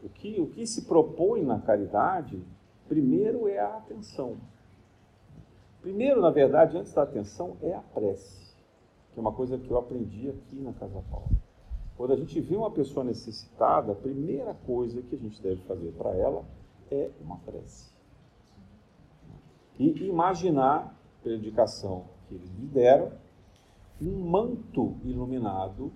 [0.03, 2.43] O que, o que se propõe na caridade,
[2.89, 4.37] primeiro é a atenção.
[5.81, 8.55] Primeiro, na verdade, antes da atenção, é a prece,
[9.13, 11.29] que é uma coisa que eu aprendi aqui na Casa Paula.
[11.97, 15.93] Quando a gente vê uma pessoa necessitada, a primeira coisa que a gente deve fazer
[15.93, 16.45] para ela
[16.91, 17.93] é uma prece.
[19.79, 23.13] E imaginar, pela indicação que eles me deram,
[24.09, 25.93] um manto iluminado,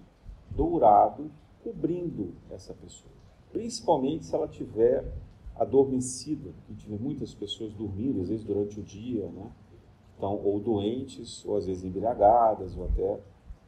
[0.51, 1.31] dourado,
[1.63, 3.13] cobrindo essa pessoa.
[3.53, 5.05] Principalmente se ela tiver
[5.57, 9.51] adormecida, que tiver muitas pessoas dormindo, às vezes durante o dia, né?
[10.17, 13.21] Então, ou doentes, ou às vezes embriagadas, ou até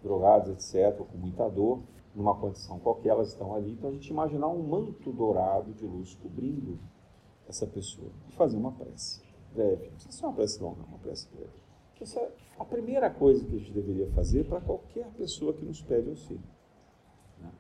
[0.03, 1.81] drogadas, etc., ou com muita dor,
[2.15, 3.73] numa condição qualquer, elas estão ali.
[3.73, 6.79] Então, a gente imaginar um manto dourado de luz cobrindo
[7.49, 9.23] essa pessoa e fazer uma prece
[9.55, 9.87] breve.
[9.87, 11.68] Não precisa ser uma prece longa, uma prece breve.
[12.01, 15.83] Essa é a primeira coisa que a gente deveria fazer para qualquer pessoa que nos
[15.83, 16.43] pede auxílio.
[17.41, 17.51] Né?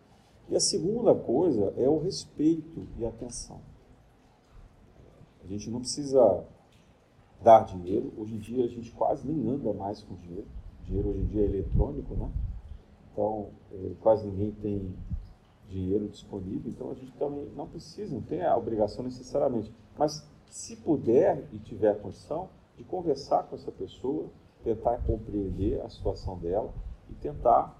[0.50, 3.60] E a segunda coisa é o respeito e atenção.
[5.42, 6.44] A gente não precisa
[7.42, 8.12] dar dinheiro.
[8.16, 10.46] Hoje em dia a gente quase nem anda mais com dinheiro.
[10.80, 12.30] O dinheiro hoje em dia é eletrônico, né?
[13.12, 14.94] Então é, quase ninguém tem
[15.68, 16.70] dinheiro disponível.
[16.70, 19.72] Então a gente também não precisa, não tem a obrigação necessariamente.
[19.96, 22.48] Mas se puder e tiver condição,
[22.78, 24.30] de conversar com essa pessoa,
[24.62, 26.72] tentar compreender a situação dela
[27.10, 27.76] e tentar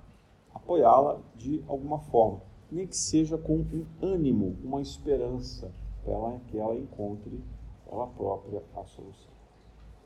[0.52, 5.72] apoiá-la de alguma forma, nem que seja com um ânimo, uma esperança,
[6.04, 7.40] para que ela encontre
[7.90, 9.30] ela própria a solução.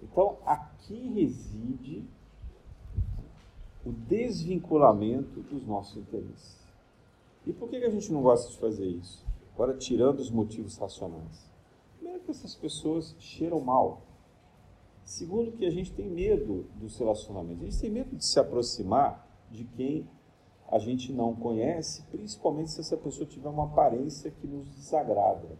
[0.02, 2.04] Então, aqui reside
[3.84, 6.60] o desvinculamento dos nossos interesses.
[7.46, 9.24] E por que a gente não gosta de fazer isso?
[9.54, 11.50] Agora, tirando os motivos racionais.
[11.96, 14.02] Primeiro, que essas pessoas cheiram mal.
[15.04, 17.62] Segundo, que a gente tem medo dos relacionamentos.
[17.62, 20.08] A gente tem medo de se aproximar de quem
[20.68, 25.58] a gente não conhece, principalmente se essa pessoa tiver uma aparência que nos desagrada.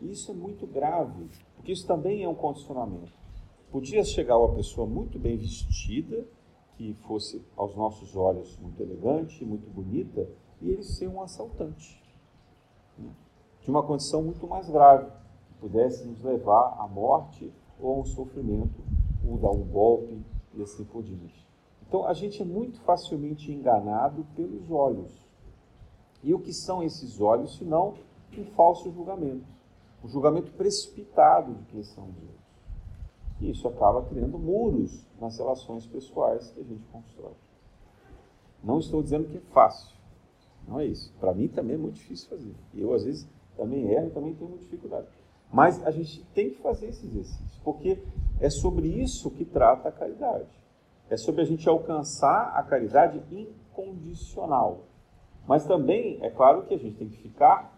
[0.00, 3.12] Isso é muito grave, porque isso também é um condicionamento.
[3.70, 6.24] Podia chegar uma pessoa muito bem vestida,
[6.76, 10.30] que fosse aos nossos olhos muito elegante, muito bonita,
[10.62, 12.00] e ele ser um assaltante.
[13.60, 15.10] De uma condição muito mais grave,
[15.48, 18.80] que pudesse nos levar à morte ou um sofrimento,
[19.26, 20.20] ou dar um golpe
[20.54, 21.46] e assim por diante.
[21.86, 25.26] Então a gente é muito facilmente enganado pelos olhos.
[26.22, 27.94] E o que são esses olhos, senão
[28.36, 29.46] um falso julgamento?
[30.04, 32.38] Um julgamento precipitado de quem são Deus.
[33.40, 37.34] E isso acaba criando muros nas relações pessoais que a gente constrói.
[38.62, 39.96] Não estou dizendo que é fácil.
[40.66, 41.12] Não é isso.
[41.18, 42.54] Para mim também é muito difícil fazer.
[42.74, 45.06] Eu, às vezes, também erro também tenho muita dificuldade.
[45.52, 48.02] Mas a gente tem que fazer esse exercício, porque
[48.40, 50.46] é sobre isso que trata a caridade.
[51.10, 54.80] É sobre a gente alcançar a caridade incondicional.
[55.46, 57.74] Mas também é claro que a gente tem que ficar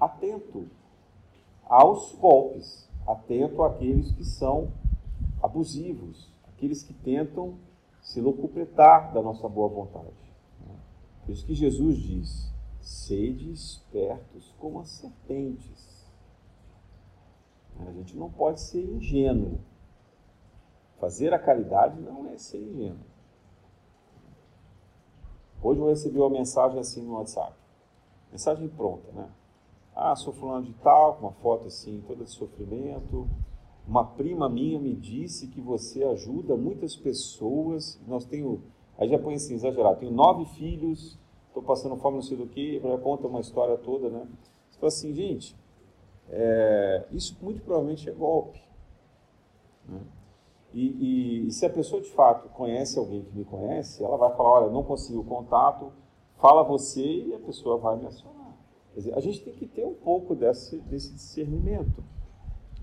[0.00, 0.66] atento
[1.66, 4.72] aos golpes, atento àqueles que são
[5.42, 7.54] abusivos, aqueles que tentam
[8.00, 10.06] se locupletar da nossa boa vontade.
[11.24, 15.99] Por isso que Jesus diz: sede espertos como as serpentes.
[17.88, 19.60] A gente não pode ser ingênuo.
[20.98, 23.10] Fazer a caridade não é ser ingênuo.
[25.62, 27.54] Hoje eu recebi uma mensagem assim no WhatsApp.
[28.30, 29.28] Mensagem pronta, né?
[29.94, 33.28] Ah, sou fulano de tal, com uma foto assim, toda de sofrimento.
[33.86, 38.00] Uma prima minha me disse que você ajuda muitas pessoas.
[38.06, 38.62] Nós tenho,
[38.96, 42.80] aí já põe assim, exagerado, tenho nove filhos, estou passando fome, não sei do que,
[42.80, 44.26] já conta uma história toda, né?
[44.70, 45.56] Você fala assim, gente,
[46.30, 48.60] é, isso muito provavelmente é golpe.
[49.88, 50.00] Né?
[50.72, 54.34] E, e, e, se a pessoa de fato conhece alguém que me conhece, ela vai
[54.36, 55.92] falar, olha, não consigo contato,
[56.36, 58.56] fala você e a pessoa vai me acionar.
[58.94, 62.04] Quer dizer, a gente tem que ter um pouco desse, desse discernimento.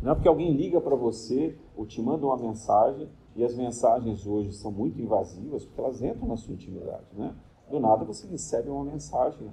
[0.02, 4.26] Não é porque alguém liga para você ou te manda uma mensagem, e as mensagens
[4.26, 7.06] hoje são muito invasivas, porque elas entram na sua intimidade.
[7.14, 7.34] Né?
[7.70, 9.52] Do nada você recebe uma mensagem,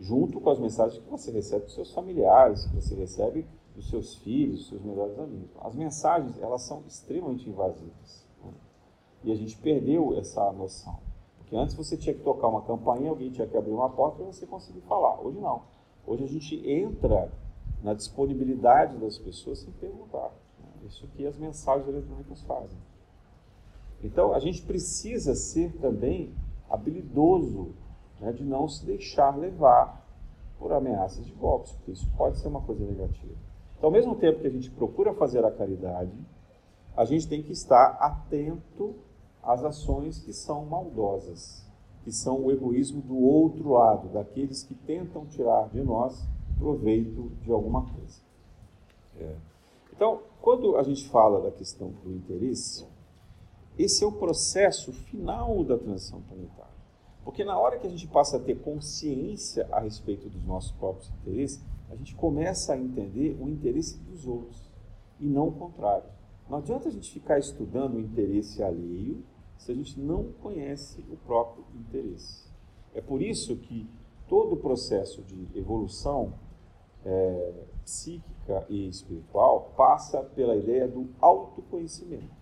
[0.00, 4.14] junto com as mensagens que você recebe dos seus familiares, que você recebe dos seus
[4.16, 5.50] filhos, dos seus melhores amigos.
[5.60, 8.26] As mensagens, elas são extremamente invasivas.
[8.42, 8.50] Né?
[9.24, 10.98] E a gente perdeu essa noção.
[11.38, 14.26] Porque antes você tinha que tocar uma campainha, alguém tinha que abrir uma porta para
[14.26, 15.20] você conseguir falar.
[15.20, 15.62] Hoje não.
[16.06, 17.30] Hoje a gente entra
[17.82, 20.32] na disponibilidade das pessoas sem perguntar.
[20.58, 20.86] Né?
[20.86, 22.78] Isso que as mensagens eletrônicas fazem.
[24.02, 26.34] Então, a gente precisa ser também
[26.70, 27.74] habilidoso
[28.20, 30.06] né, de não se deixar levar
[30.58, 33.34] por ameaças de golpes, porque isso pode ser uma coisa negativa.
[33.76, 36.12] Então, ao mesmo tempo que a gente procura fazer a caridade,
[36.96, 38.94] a gente tem que estar atento
[39.42, 41.66] às ações que são maldosas,
[42.04, 46.26] que são o egoísmo do outro lado, daqueles que tentam tirar de nós
[46.58, 48.20] proveito de alguma coisa.
[49.18, 49.34] É.
[49.94, 52.86] Então, quando a gente fala da questão do interesse,
[53.78, 56.79] esse é o processo final da transição planetária.
[57.24, 61.10] Porque na hora que a gente passa a ter consciência a respeito dos nossos próprios
[61.10, 64.70] interesses, a gente começa a entender o interesse dos outros
[65.18, 66.08] e não o contrário.
[66.48, 69.22] Não adianta a gente ficar estudando o interesse alheio
[69.58, 72.48] se a gente não conhece o próprio interesse.
[72.94, 73.88] É por isso que
[74.26, 76.32] todo o processo de evolução
[77.04, 82.40] é, psíquica e espiritual passa pela ideia do autoconhecimento.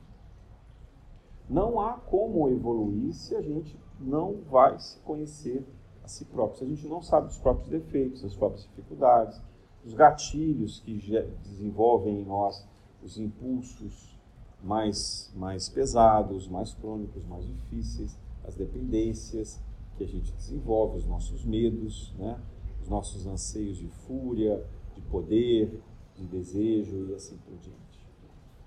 [1.49, 5.65] Não há como evoluir se a gente não vai se conhecer
[6.05, 9.41] a si próprio, se a gente não sabe dos próprios defeitos, das próprias dificuldades,
[9.85, 10.99] os gatilhos que
[11.45, 12.67] desenvolvem em nós
[13.03, 14.19] os impulsos
[14.63, 19.61] mais, mais pesados, mais crônicos, mais difíceis, as dependências
[19.97, 22.41] que a gente desenvolve, os nossos medos, né?
[22.83, 25.81] os nossos anseios de fúria, de poder,
[26.17, 27.79] de desejo e assim por diante.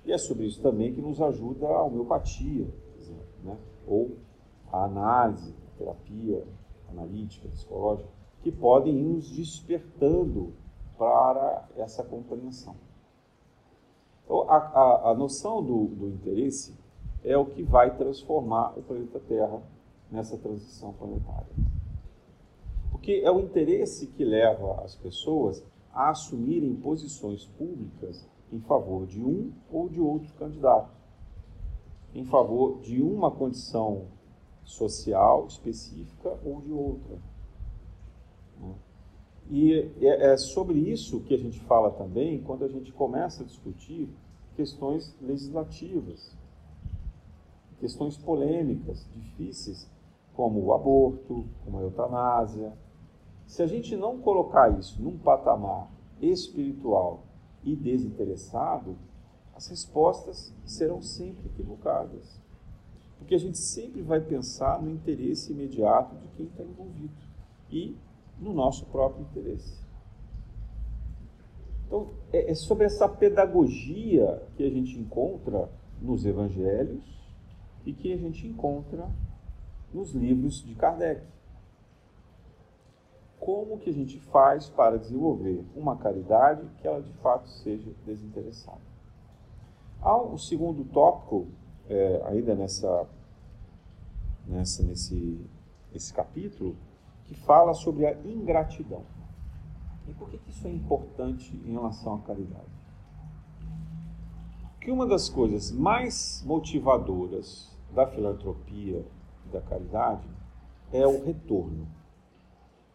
[0.05, 3.57] E é sobre isso também que nos ajuda a homeopatia, por exemplo, né?
[3.85, 4.17] ou
[4.71, 6.47] a análise, a terapia
[6.89, 8.09] analítica, psicológica,
[8.41, 10.53] que podem ir nos despertando
[10.97, 12.75] para essa compreensão.
[14.23, 16.75] Então, a, a, a noção do, do interesse
[17.23, 19.61] é o que vai transformar o planeta Terra
[20.11, 21.47] nessa transição planetária.
[22.91, 29.23] Porque é o interesse que leva as pessoas a assumirem posições públicas em favor de
[29.23, 30.91] um ou de outro candidato,
[32.13, 34.07] em favor de uma condição
[34.63, 37.17] social específica ou de outra.
[38.59, 38.75] Né?
[39.49, 43.45] E é, é sobre isso que a gente fala também quando a gente começa a
[43.45, 44.09] discutir
[44.55, 46.35] questões legislativas,
[47.79, 49.89] questões polêmicas, difíceis,
[50.33, 52.73] como o aborto, como a eutanásia,
[53.45, 55.91] se a gente não colocar isso num patamar
[56.21, 57.23] espiritual
[57.63, 58.95] e desinteressado,
[59.53, 62.40] as respostas serão sempre equivocadas.
[63.21, 67.13] Porque a gente sempre vai pensar no interesse imediato de quem está envolvido
[67.69, 67.95] e
[68.39, 69.79] no nosso próprio interesse.
[71.85, 75.69] Então, é, é sobre essa pedagogia que a gente encontra
[76.01, 77.03] nos evangelhos
[77.85, 79.07] e que a gente encontra
[79.93, 81.21] nos livros de Kardec.
[83.39, 88.81] como que a gente faz para desenvolver uma caridade que ela de fato seja desinteressada.
[90.01, 91.47] Há um segundo tópico,
[91.91, 93.05] é, ainda nessa,
[94.47, 95.45] nessa, nesse
[95.93, 96.77] esse capítulo,
[97.25, 99.03] que fala sobre a ingratidão.
[100.07, 102.71] E por que, que isso é importante em relação à caridade?
[104.79, 109.05] Que uma das coisas mais motivadoras da filantropia
[109.45, 110.27] e da caridade
[110.93, 111.85] é o retorno.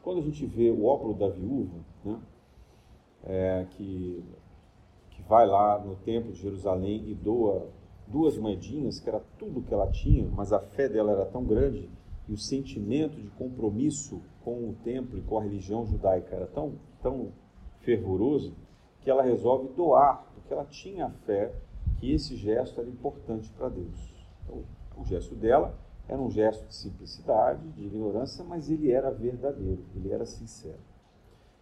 [0.03, 2.19] Quando a gente vê o óculo da viúva, né,
[3.25, 4.25] é, que,
[5.11, 7.69] que vai lá no templo de Jerusalém e doa
[8.07, 11.89] duas moedinhas, que era tudo que ela tinha, mas a fé dela era tão grande
[12.29, 16.75] e o sentimento de compromisso com o templo e com a religião judaica era tão,
[17.03, 17.33] tão
[17.81, 18.55] fervoroso
[19.01, 21.55] que ela resolve doar, porque ela tinha a fé
[21.99, 24.15] que esse gesto era importante para Deus.
[24.45, 24.65] Então,
[24.97, 25.75] o gesto dela
[26.09, 30.79] era um gesto de simplicidade, de ignorância, mas ele era verdadeiro, ele era sincero.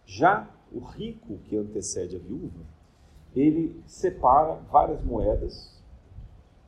[0.05, 2.61] Já o rico que antecede a viúva,
[3.35, 5.74] ele separa várias moedas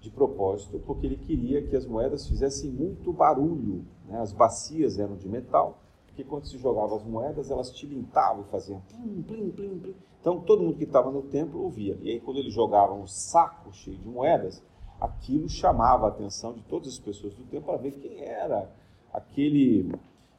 [0.08, 3.86] de propósito, porque ele queria que as moedas fizessem muito barulho.
[4.08, 4.20] Né?
[4.20, 8.82] As bacias eram de metal, porque quando se jogava as moedas, elas tilintavam e faziam
[8.82, 9.96] plim, plim, plim, plim.
[10.22, 11.98] Então todo mundo que estava no templo ouvia.
[12.02, 14.64] E aí quando ele jogava um saco cheio de moedas,
[15.00, 18.70] aquilo chamava a atenção de todas as pessoas do templo para ver quem era
[19.14, 19.92] aquele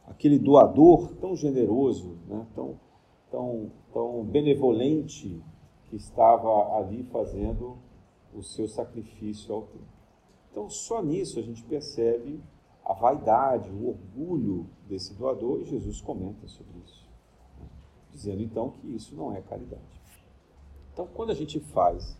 [0.06, 2.46] aquele doador tão generoso, né?
[2.54, 2.80] tão,
[3.30, 5.38] tão, tão benevolente
[5.84, 7.76] que estava ali fazendo
[8.38, 9.86] o seu sacrifício ao templo.
[10.50, 12.42] Então, só nisso a gente percebe
[12.84, 17.06] a vaidade, o orgulho desse doador, e Jesus comenta sobre isso,
[17.58, 17.66] né?
[18.10, 19.82] dizendo então que isso não é caridade.
[20.92, 22.18] Então, quando a gente faz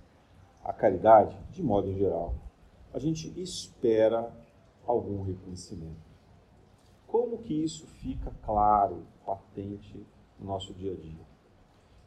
[0.62, 2.34] a caridade, de modo geral,
[2.92, 4.32] a gente espera
[4.86, 6.08] algum reconhecimento.
[7.06, 10.06] Como que isso fica claro, patente
[10.38, 11.26] no nosso dia a dia?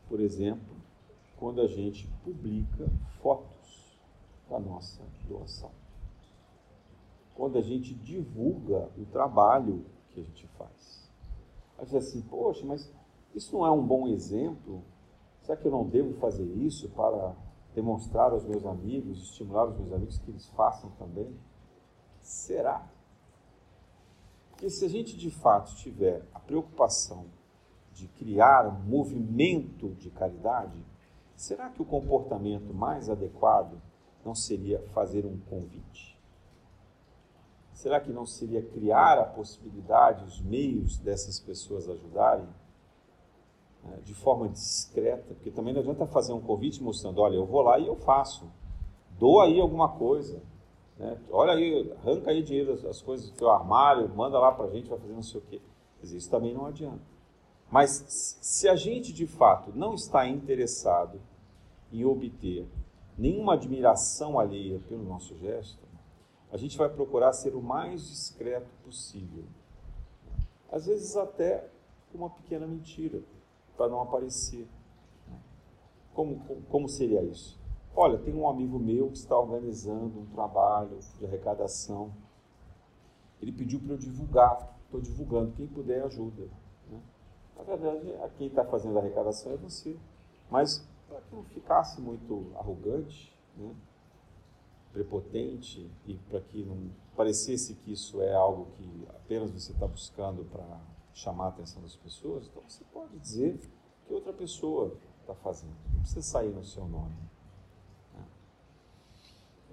[0.07, 0.75] Por exemplo,
[1.37, 2.87] quando a gente publica
[3.21, 3.60] fotos
[4.51, 5.71] da nossa doação.
[7.33, 11.09] Quando a gente divulga o trabalho que a gente faz.
[11.77, 12.93] Aí você assim, poxa, mas
[13.33, 14.83] isso não é um bom exemplo?
[15.41, 17.33] Será que eu não devo fazer isso para
[17.73, 21.33] demonstrar aos meus amigos, estimular os meus amigos que eles façam também?
[22.19, 22.85] Será?
[24.49, 27.25] Porque se a gente de fato tiver a preocupação
[27.93, 30.85] de criar um movimento de caridade,
[31.35, 33.81] será que o comportamento mais adequado
[34.25, 36.17] não seria fazer um convite?
[37.73, 42.47] Será que não seria criar a possibilidade, os meios dessas pessoas ajudarem
[43.83, 45.33] né, de forma discreta?
[45.33, 48.45] Porque também não adianta fazer um convite mostrando, olha, eu vou lá e eu faço.
[49.17, 50.43] Doa aí alguma coisa.
[50.99, 51.17] Né?
[51.31, 54.87] Olha aí, arranca aí dinheiro, as coisas do teu armário, manda lá para a gente,
[54.87, 55.61] vai fazer não sei o quê.
[55.99, 57.01] Dizer, isso também não adianta.
[57.71, 58.03] Mas
[58.41, 61.19] se a gente de fato não está interessado
[61.91, 62.67] em obter
[63.17, 65.81] nenhuma admiração alheia pelo nosso gesto,
[66.51, 69.45] a gente vai procurar ser o mais discreto possível.
[70.71, 71.69] Às vezes até
[72.13, 73.21] uma pequena mentira,
[73.77, 74.67] para não aparecer.
[76.13, 76.39] Como,
[76.69, 77.59] como seria isso?
[77.95, 82.13] Olha, tem um amigo meu que está organizando um trabalho de arrecadação.
[83.41, 84.77] Ele pediu para eu divulgar.
[84.85, 85.53] Estou divulgando.
[85.53, 86.47] Quem puder, ajuda.
[86.89, 86.99] Né?
[87.57, 89.97] Na verdade, quem está fazendo a arrecadação é você.
[90.49, 93.75] Mas para que não ficasse muito arrogante, né?
[94.93, 100.45] prepotente e para que não parecesse que isso é algo que apenas você está buscando
[100.45, 100.79] para
[101.13, 103.59] chamar a atenção das pessoas, então você pode dizer
[104.07, 105.75] que outra pessoa está fazendo.
[105.93, 107.15] Não precisa sair no seu nome.
[108.13, 108.25] Né?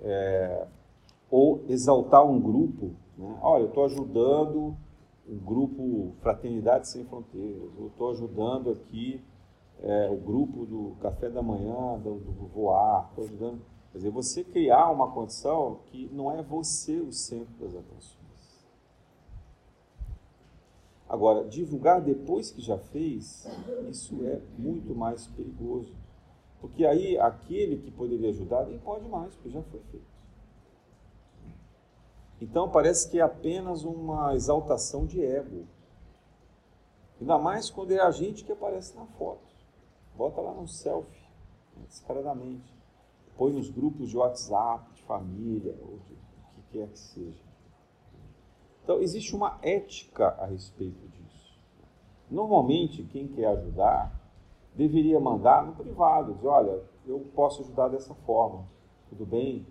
[0.02, 0.68] É,
[1.30, 2.94] ou exaltar um grupo.
[3.16, 3.38] Né?
[3.40, 4.76] Olha, eu estou ajudando
[5.28, 9.22] o grupo Fraternidade Sem Fronteiras, eu estou ajudando aqui
[9.82, 13.60] é, o grupo do café da manhã, do, do voar, ajudando.
[13.92, 18.18] Quer dizer, você criar uma condição que não é você o centro das atenções.
[21.08, 23.46] Agora, divulgar depois que já fez,
[23.88, 25.94] isso é muito mais perigoso.
[26.60, 30.06] Porque aí aquele que poderia ajudar nem pode mais, porque já foi feito.
[32.40, 35.66] Então parece que é apenas uma exaltação de ego.
[37.20, 39.47] Ainda mais quando é a gente que aparece na foto.
[40.18, 41.22] Bota lá no selfie,
[41.76, 42.76] né, descaradamente.
[43.36, 46.16] Põe nos grupos de WhatsApp, de família, ou de o
[46.56, 47.44] que quer que seja.
[48.82, 51.56] Então, existe uma ética a respeito disso.
[52.28, 54.12] Normalmente, quem quer ajudar
[54.74, 58.66] deveria mandar no privado, dizer, olha, eu posso ajudar dessa forma,
[59.08, 59.66] tudo bem?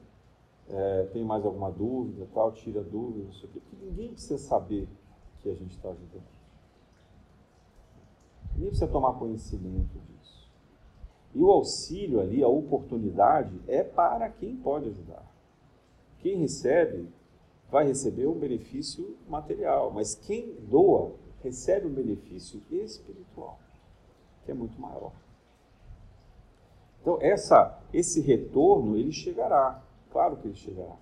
[0.69, 4.37] É, tem mais alguma dúvida, tal, tira dúvida, não sei o quê, porque ninguém precisa
[4.37, 4.87] saber
[5.39, 6.37] que a gente está ajudando.
[8.53, 10.16] Ninguém precisa tomar conhecimento disso.
[11.33, 15.25] E o auxílio ali, a oportunidade, é para quem pode ajudar.
[16.19, 17.07] Quem recebe
[17.69, 21.13] vai receber um benefício material, mas quem doa
[21.43, 23.59] recebe um benefício espiritual,
[24.43, 25.11] que é muito maior.
[27.01, 29.81] Então, essa, esse retorno, ele chegará.
[30.11, 30.97] Claro que ele chegará.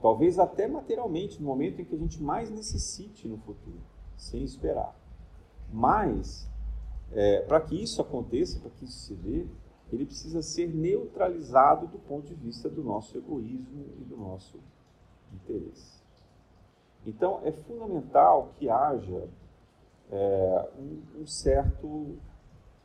[0.00, 3.80] Talvez até materialmente, no momento em que a gente mais necessite no futuro,
[4.16, 4.94] sem esperar.
[5.72, 6.48] Mas,
[7.12, 9.46] é, para que isso aconteça, para que isso se dê,
[9.94, 14.58] ele precisa ser neutralizado do ponto de vista do nosso egoísmo e do nosso
[15.32, 16.02] interesse.
[17.06, 19.28] Então, é fundamental que haja
[20.10, 22.16] é, um, um certo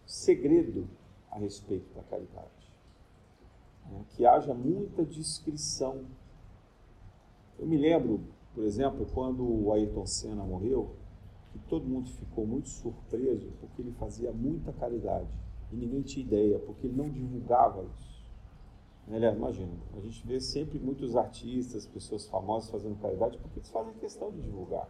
[0.05, 0.87] segredo
[1.31, 2.73] a respeito da caridade.
[3.89, 4.05] Né?
[4.09, 6.05] Que haja muita discrição.
[7.57, 8.21] Eu me lembro,
[8.53, 10.95] por exemplo, quando o Ayrton Senna morreu,
[11.51, 15.27] que todo mundo ficou muito surpreso porque ele fazia muita caridade
[15.71, 18.19] e ninguém tinha ideia, porque ele não divulgava isso.
[19.11, 23.93] Aliás, imagina, a gente vê sempre muitos artistas, pessoas famosas fazendo caridade porque eles fazem
[23.95, 24.87] questão de divulgar.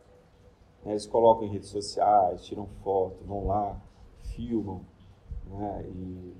[0.84, 0.92] Né?
[0.92, 3.82] Eles colocam em redes sociais, tiram foto, vão lá,
[4.36, 4.82] filmam.
[5.46, 5.86] Né?
[5.88, 6.34] E,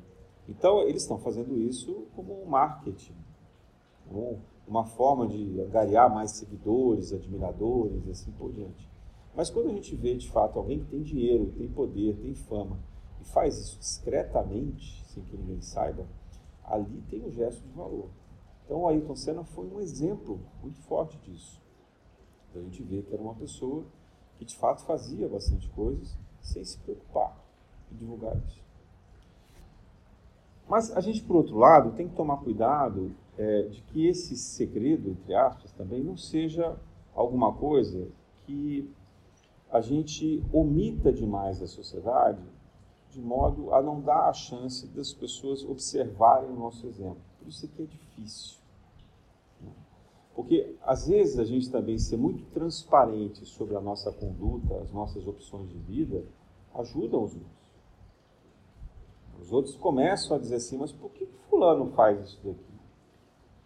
[0.50, 3.16] então, eles estão fazendo isso como um marketing,
[4.68, 8.90] uma forma de angariar mais seguidores, admiradores e assim por diante.
[9.34, 12.78] Mas quando a gente vê de fato alguém que tem dinheiro, tem poder, tem fama
[13.22, 16.06] e faz isso discretamente, sem que ninguém saiba,
[16.64, 18.10] ali tem um gesto de valor.
[18.66, 21.60] Então o Ayrton Senna foi um exemplo muito forte disso.
[22.56, 23.84] A gente vê que era uma pessoa
[24.38, 27.38] que de fato fazia bastante coisas sem se preocupar
[27.92, 28.64] em divulgar isso.
[30.68, 35.10] Mas a gente, por outro lado, tem que tomar cuidado é, de que esse segredo,
[35.10, 36.78] entre aspas, também não seja
[37.16, 38.08] alguma coisa
[38.46, 38.88] que
[39.72, 42.42] a gente omita demais da sociedade,
[43.10, 47.22] de modo a não dar a chance das pessoas observarem o nosso exemplo.
[47.40, 48.60] Por isso é que é difícil.
[50.36, 55.28] Porque às vezes a gente também ser muito transparente sobre a nossa conduta, as nossas
[55.28, 56.24] opções de vida,
[56.76, 57.60] ajuda os outros.
[59.42, 62.70] Os outros começam a dizer assim, mas por que, fulano faz isso daqui?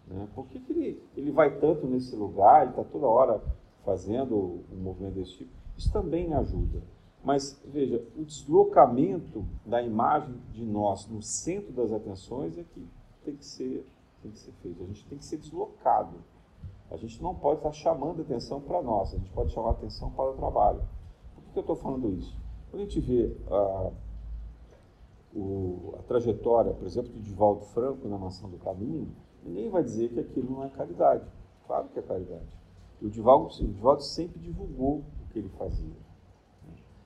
[0.08, 0.28] Né?
[0.34, 3.44] Por que, que ele, ele vai tanto nesse lugar, ele está toda hora
[3.84, 5.52] fazendo um movimento desse tipo?
[5.78, 6.82] Isso também ajuda.
[7.24, 12.86] Mas veja, o deslocamento da imagem de nós no centro das atenções é que
[13.24, 13.88] tem que ser,
[14.22, 14.84] tem que ser feito.
[14.84, 16.18] A gente tem que ser deslocado
[16.94, 20.30] a gente não pode estar chamando atenção para nós, a gente pode chamar atenção para
[20.30, 20.80] o trabalho.
[21.34, 22.38] Por que eu estou falando isso?
[22.70, 23.92] Quando a gente vê a,
[25.34, 29.12] o, a trajetória, por exemplo, de Divaldo Franco na Mansão do Caminho,
[29.44, 31.26] ninguém vai dizer que aquilo não é caridade.
[31.66, 32.46] Claro que é caridade.
[33.02, 35.98] O Divaldo, o Divaldo sempre divulgou o que ele fazia.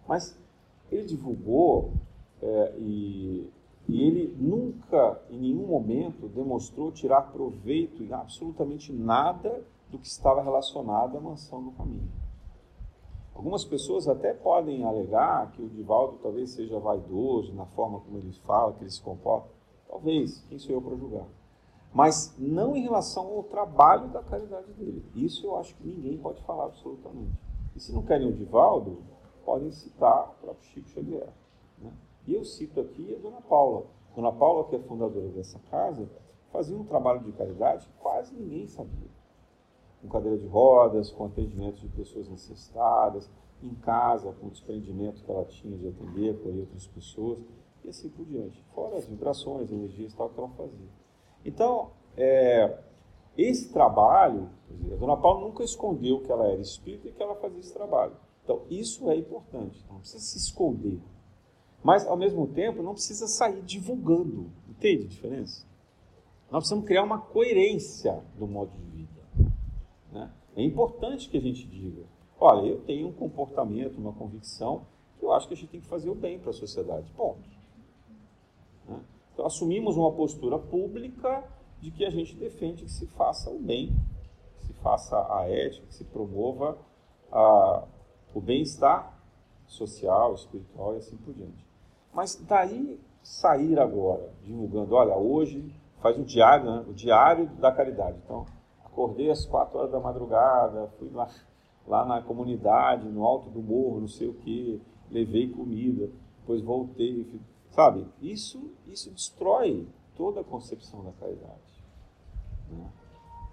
[0.08, 0.38] Mas
[0.92, 1.94] ele divulgou
[2.42, 3.52] é, e
[3.88, 10.44] e ele nunca, em nenhum momento, demonstrou tirar proveito em absolutamente nada do que estava
[10.44, 12.12] relacionado à mansão do caminho.
[13.34, 18.34] Algumas pessoas até podem alegar que o Divaldo talvez seja vaidoso na forma como ele
[18.46, 19.48] fala, que ele se comporta.
[19.88, 21.28] Talvez, quem sou eu para julgar?
[21.94, 25.06] Mas não em relação ao trabalho da caridade dele.
[25.16, 27.32] Isso eu acho que ninguém pode falar absolutamente.
[27.74, 28.98] E se não querem o Divaldo,
[29.48, 31.30] podem citar o próprio Chico Xavier.
[31.78, 31.90] Né?
[32.28, 33.86] E eu cito aqui a Dona Paula.
[34.14, 36.10] Dona Paula, que é fundadora dessa casa,
[36.52, 39.08] fazia um trabalho de caridade que quase ninguém sabia.
[40.02, 43.30] Com cadeira de rodas, com atendimento de pessoas necessitadas,
[43.64, 47.42] em casa, com o desprendimento que ela tinha de atender, acolher outras pessoas,
[47.86, 48.62] e assim por diante.
[48.76, 50.90] Fora as vibrações, energias tal que ela fazia.
[51.46, 52.80] Então, é,
[53.38, 54.50] esse trabalho,
[54.92, 58.27] a Dona Paula nunca escondeu que ela era espírita e que ela fazia esse trabalho.
[58.48, 61.02] Então, isso é importante, não precisa se esconder.
[61.84, 64.50] Mas, ao mesmo tempo, não precisa sair divulgando.
[64.70, 65.66] Entende a diferença?
[66.50, 69.22] Nós precisamos criar uma coerência do modo de vida.
[70.14, 70.32] Né?
[70.56, 72.06] É importante que a gente diga:
[72.40, 74.88] olha, eu tenho um comportamento, uma convicção
[75.20, 77.12] que eu acho que a gente tem que fazer o bem para a sociedade.
[77.18, 77.50] Ponto.
[78.88, 79.02] Né?
[79.34, 81.44] Então, assumimos uma postura pública
[81.82, 83.94] de que a gente defende que se faça o bem,
[84.56, 86.78] que se faça a ética, que se promova
[87.30, 87.84] a,
[88.38, 89.14] o bem-estar
[89.66, 91.66] social, espiritual e assim por diante.
[92.14, 96.86] Mas daí sair agora, divulgando, olha, hoje faz o diário, né?
[96.88, 98.18] o diário da caridade.
[98.24, 98.46] Então,
[98.86, 101.28] acordei às quatro horas da madrugada, fui lá,
[101.88, 106.10] lá na comunidade, no alto do morro, não sei o que, levei comida,
[106.40, 108.06] depois voltei, sabe?
[108.22, 111.84] Isso, isso destrói toda a concepção da caridade.
[112.70, 112.88] Né?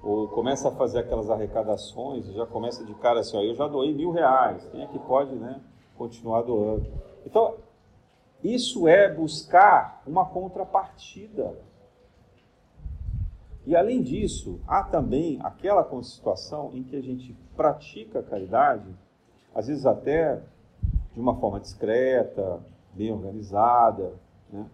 [0.04, 3.94] Ou começa a fazer aquelas arrecadações, já começa de cara assim, ó, eu já doei
[3.94, 5.60] mil reais, quem é que pode né,
[5.96, 6.86] continuar doando?
[7.24, 7.54] Então,
[8.44, 11.58] Isso é buscar uma contrapartida.
[13.66, 18.84] E além disso, há também aquela situação em que a gente pratica a caridade,
[19.54, 20.42] às vezes até
[21.14, 22.60] de uma forma discreta,
[22.92, 24.12] bem organizada,
[24.52, 24.66] né?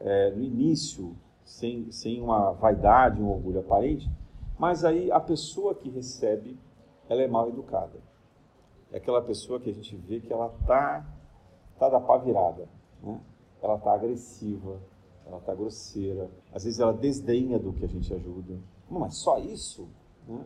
[0.00, 1.14] é, no início,
[1.44, 4.10] sem, sem uma vaidade, um orgulho aparente,
[4.58, 6.58] mas aí a pessoa que recebe,
[7.08, 7.98] ela é mal educada.
[8.92, 11.04] É aquela pessoa que a gente vê que ela tá,
[11.78, 12.68] tá da pá virada,
[13.02, 13.20] né?
[13.60, 14.80] ela tá agressiva,
[15.26, 18.58] ela tá grosseira, às vezes ela desdenha do que a gente ajuda.
[18.88, 19.88] Mas só isso?
[20.28, 20.44] Né?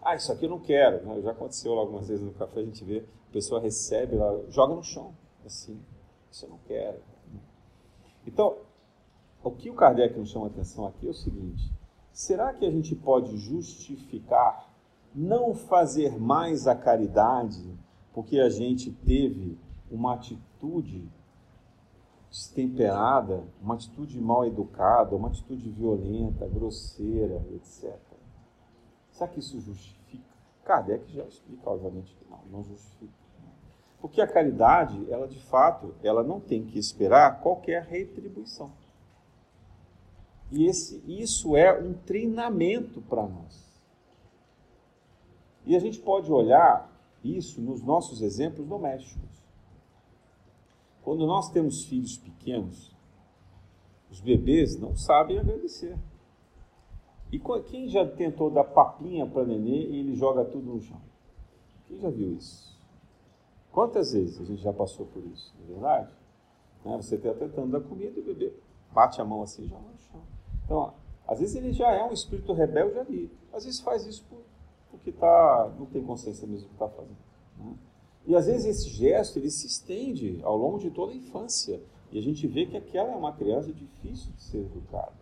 [0.00, 1.04] Ah, isso aqui eu não quero.
[1.04, 1.20] Né?
[1.20, 4.82] Já aconteceu algumas vezes no café, a gente vê, a pessoa recebe, ela joga no
[4.82, 5.14] chão,
[5.44, 5.78] assim,
[6.30, 6.98] isso eu não quero.
[8.26, 8.56] Então,
[9.42, 11.72] o que o Kardec nos chama a atenção aqui é o seguinte:
[12.16, 14.70] será que a gente pode justificar
[15.14, 17.62] não fazer mais a caridade
[18.14, 19.58] porque a gente teve
[19.90, 21.06] uma atitude
[22.30, 27.94] destemperada, uma atitude mal educada, uma atitude violenta, grosseira, etc.
[29.12, 30.24] Será que isso justifica?
[30.64, 33.12] Kardec já explica, obviamente, que não, não justifica.
[34.00, 38.72] Porque a caridade, ela de fato, ela não tem que esperar qualquer retribuição.
[40.50, 43.66] E esse, isso é um treinamento para nós.
[45.64, 46.92] E a gente pode olhar
[47.24, 49.44] isso nos nossos exemplos domésticos.
[51.02, 52.94] Quando nós temos filhos pequenos,
[54.10, 55.98] os bebês não sabem agradecer.
[57.32, 61.00] E quem já tentou dar papinha para nenê e ele joga tudo no chão?
[61.86, 62.76] Quem já viu isso?
[63.72, 66.12] Quantas vezes a gente já passou por isso, não é verdade?
[66.84, 66.96] Né?
[66.96, 68.52] Você está tentando dar comida e o bebê
[68.92, 70.35] bate a mão assim e joga no chão.
[70.66, 70.92] Então,
[71.26, 73.32] às vezes ele já é um espírito rebelde ali.
[73.52, 74.40] Às vezes faz isso por,
[74.90, 77.16] porque tá, não tem consciência mesmo do que está fazendo.
[77.58, 77.74] Né?
[78.26, 81.80] E às vezes esse gesto ele se estende ao longo de toda a infância.
[82.10, 85.14] E a gente vê que aquela é uma criança difícil de ser educada.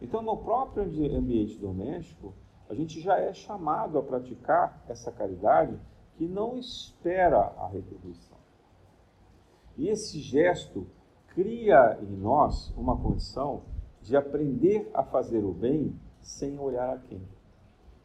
[0.00, 0.84] Então, no próprio
[1.16, 2.32] ambiente doméstico,
[2.68, 5.78] a gente já é chamado a praticar essa caridade
[6.16, 8.38] que não espera a retribuição.
[9.76, 10.86] E esse gesto
[11.28, 13.62] cria em nós uma condição
[14.02, 17.22] de aprender a fazer o bem sem olhar a quem.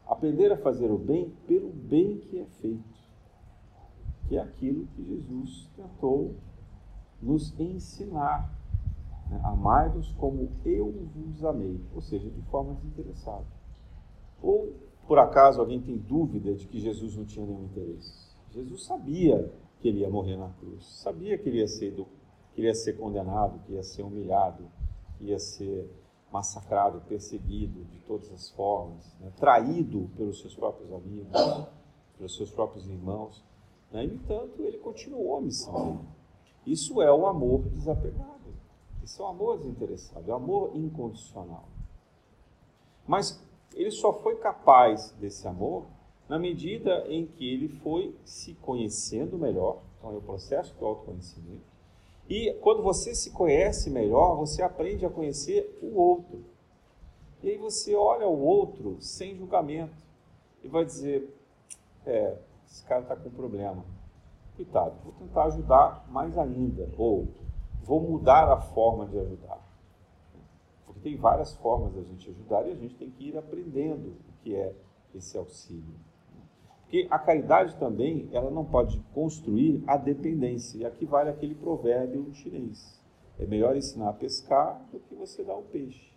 [0.06, 2.96] Aprender a fazer o bem pelo bem que é feito,
[4.28, 6.34] que é aquilo que Jesus tentou
[7.20, 8.50] nos ensinar.
[9.28, 9.40] Né?
[9.42, 13.46] Amai-vos como eu vos amei, ou seja, de forma desinteressada.
[14.42, 14.74] Ou,
[15.06, 18.26] por acaso, alguém tem dúvida de que Jesus não tinha nenhum interesse?
[18.50, 21.92] Jesus sabia que ele ia morrer na cruz, sabia que ele ia ser,
[22.52, 24.64] que ele ia ser condenado, que ia ser humilhado,
[25.20, 25.90] ia ser
[26.32, 29.32] massacrado, perseguido de todas as formas, né?
[29.36, 31.32] traído pelos seus próprios amigos,
[32.16, 33.44] pelos seus próprios irmãos.
[33.90, 34.06] Né?
[34.06, 36.04] No entanto, ele continuou a missão.
[36.66, 38.36] Isso é o amor desapegado.
[39.02, 41.68] Isso é o amor desinteressado, é o amor incondicional.
[43.06, 43.40] Mas
[43.72, 45.86] ele só foi capaz desse amor
[46.28, 51.64] na medida em que ele foi se conhecendo melhor, então é o processo do autoconhecimento,
[52.28, 56.44] e quando você se conhece melhor, você aprende a conhecer o outro.
[57.42, 59.94] E aí você olha o outro sem julgamento
[60.64, 61.32] e vai dizer:
[62.04, 63.84] é, esse cara está com problema.
[64.56, 66.88] Coitado, vou tentar ajudar mais ainda.
[66.96, 67.28] Ou
[67.82, 69.60] vou mudar a forma de ajudar.
[70.84, 74.42] Porque tem várias formas da gente ajudar e a gente tem que ir aprendendo o
[74.42, 74.74] que é
[75.14, 76.05] esse auxílio.
[76.86, 80.78] Porque a caridade também, ela não pode construir a dependência.
[80.78, 83.02] E aqui vale aquele provérbio chinês.
[83.40, 86.12] É melhor ensinar a pescar do que você dar o peixe.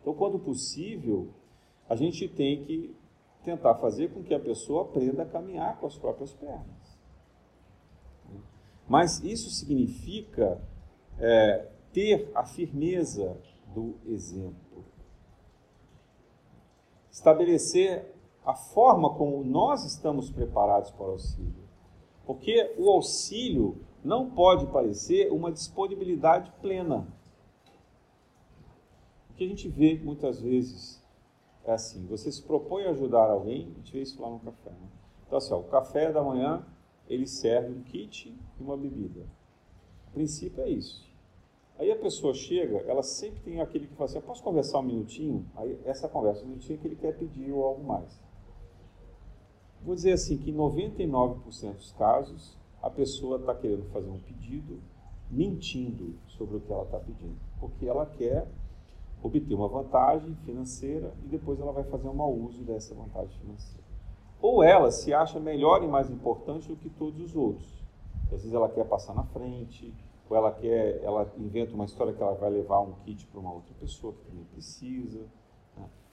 [0.00, 1.28] Então, quando possível,
[1.88, 2.94] a gente tem que
[3.42, 6.96] tentar fazer com que a pessoa aprenda a caminhar com as próprias pernas.
[8.88, 10.62] Mas isso significa
[11.18, 13.36] é, ter a firmeza
[13.74, 14.84] do exemplo.
[17.10, 18.13] Estabelecer
[18.44, 21.64] a forma como nós estamos preparados para o auxílio.
[22.26, 27.06] Porque o auxílio não pode parecer uma disponibilidade plena.
[29.30, 31.02] O que a gente vê muitas vezes
[31.64, 34.70] é assim: você se propõe a ajudar alguém, a gente vê isso lá no café.
[34.70, 34.88] Né?
[35.26, 36.64] Então, assim, ó, o café da manhã
[37.08, 39.26] ele serve um kit e uma bebida.
[40.08, 41.04] O princípio é isso.
[41.78, 45.46] Aí a pessoa chega, ela sempre tem aquele que fala assim: posso conversar um minutinho?
[45.56, 48.20] Aí essa conversa, um minutinho que ele quer pedir ou algo mais.
[49.84, 54.80] Vou dizer assim que em 99% dos casos a pessoa está querendo fazer um pedido
[55.30, 58.48] mentindo sobre o que ela está pedindo, porque ela quer
[59.22, 63.84] obter uma vantagem financeira e depois ela vai fazer um mau uso dessa vantagem financeira.
[64.40, 67.82] Ou ela se acha melhor e mais importante do que todos os outros.
[68.24, 69.94] Às vezes ela quer passar na frente,
[70.28, 73.52] ou ela quer, ela inventa uma história que ela vai levar um kit para uma
[73.52, 75.26] outra pessoa que também precisa.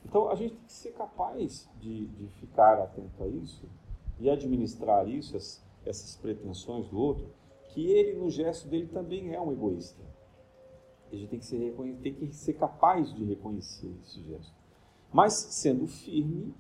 [0.06, 3.70] Então a gente tem que ser capaz de, de ficar atento a isso
[4.20, 7.30] e administrar isso, as, essas pretensões do outro,
[7.70, 10.02] que ele no gesto dele também é um egoísta.
[11.12, 14.54] A gente tem que ser, tem que ser capaz de reconhecer esse gesto.
[15.12, 16.54] Mas sendo firme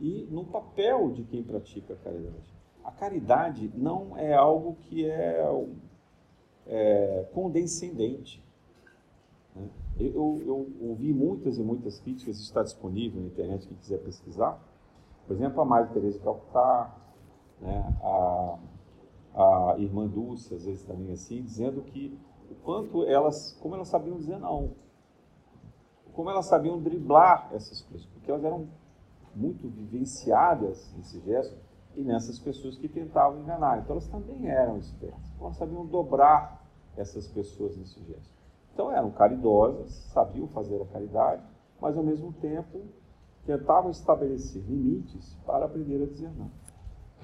[0.00, 2.54] e no papel de quem pratica a caridade.
[2.82, 5.42] A caridade não é algo que é
[6.66, 8.42] é, condescendente.
[9.54, 9.68] Né?
[9.98, 14.60] Eu, eu, ouvi muitas e muitas críticas, está disponível na internet, quem quiser pesquisar.
[15.26, 16.94] Por exemplo, a Maria Teresa de Calcutá,
[17.60, 17.96] né?
[18.02, 18.58] a,
[19.34, 22.18] a irmã Dulce, às vezes também assim, dizendo que
[22.50, 24.72] o quanto elas, como elas sabiam dizer não,
[26.12, 28.68] como elas sabiam driblar essas coisas, porque elas eram
[29.34, 31.56] muito vivenciadas nesse gesto
[31.96, 33.78] e nessas pessoas que tentavam enganar.
[33.78, 36.64] Então elas também eram espertas, elas sabiam dobrar
[36.96, 38.33] essas pessoas nesse gesto.
[38.74, 41.42] Então eram caridosas, sabiam fazer a caridade,
[41.80, 42.82] mas ao mesmo tempo
[43.46, 46.50] tentavam estabelecer limites para aprender a dizer não.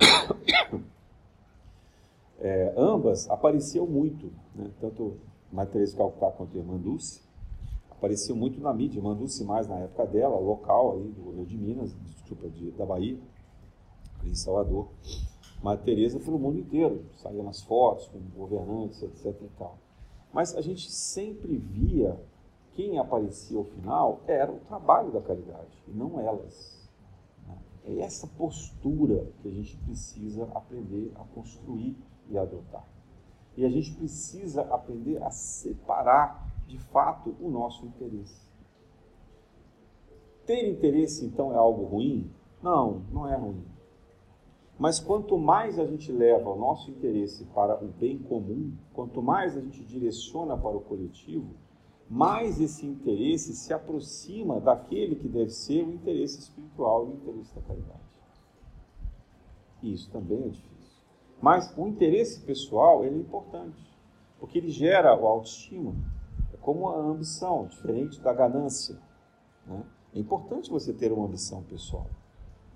[2.42, 4.70] É, ambas apareciam muito, né?
[4.80, 5.18] tanto
[5.52, 7.20] Maria Teresa Calcutá quanto Irmã Dulce,
[7.90, 11.58] apareciam muito na mídia, Irmã Dulce mais na época dela, local aí do governo de
[11.58, 13.18] Minas, desculpa, de, da Bahia,
[14.24, 14.88] em Salvador.
[15.62, 19.36] Maria Teresa pelo mundo inteiro, saía nas fotos com governantes, etc.
[19.42, 19.76] E tal.
[20.32, 22.18] Mas a gente sempre via
[22.72, 26.80] quem aparecia ao final era o trabalho da caridade, e não elas.
[27.84, 31.96] É essa postura que a gente precisa aprender a construir
[32.28, 32.86] e adotar.
[33.56, 38.48] E a gente precisa aprender a separar de fato o nosso interesse.
[40.46, 42.30] Ter interesse, então, é algo ruim?
[42.62, 43.64] Não, não é ruim.
[44.80, 49.54] Mas quanto mais a gente leva o nosso interesse para o bem comum, quanto mais
[49.54, 51.54] a gente direciona para o coletivo,
[52.08, 57.54] mais esse interesse se aproxima daquele que deve ser o interesse espiritual e o interesse
[57.54, 58.00] da caridade.
[59.82, 61.04] E isso também é difícil.
[61.42, 63.86] Mas o interesse pessoal é importante,
[64.38, 65.94] porque ele gera o autoestima.
[66.54, 68.98] É como a ambição, diferente da ganância.
[69.66, 69.84] Né?
[70.14, 72.06] É importante você ter uma ambição pessoal.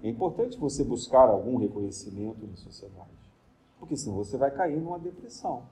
[0.04, 3.32] É importante você buscar algum reconhecimento na sociedade,
[3.78, 5.62] porque senão você vai cair numa depressão.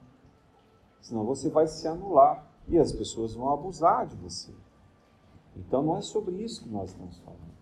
[0.99, 4.51] Senão você vai se anular e as pessoas vão abusar de você.
[5.55, 7.53] Então não é sobre isso que nós estamos falando.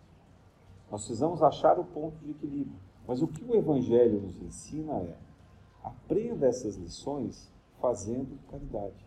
[0.89, 2.79] Nós precisamos achar o ponto de equilíbrio.
[3.05, 5.17] Mas o que o Evangelho nos ensina é:
[5.83, 7.51] aprenda essas lições
[7.81, 9.05] fazendo caridade.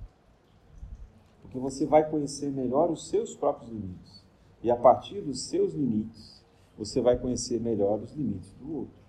[1.40, 4.22] Porque você vai conhecer melhor os seus próprios limites.
[4.62, 6.43] E a partir dos seus limites,
[6.76, 9.04] você vai conhecer melhor os limites do outro.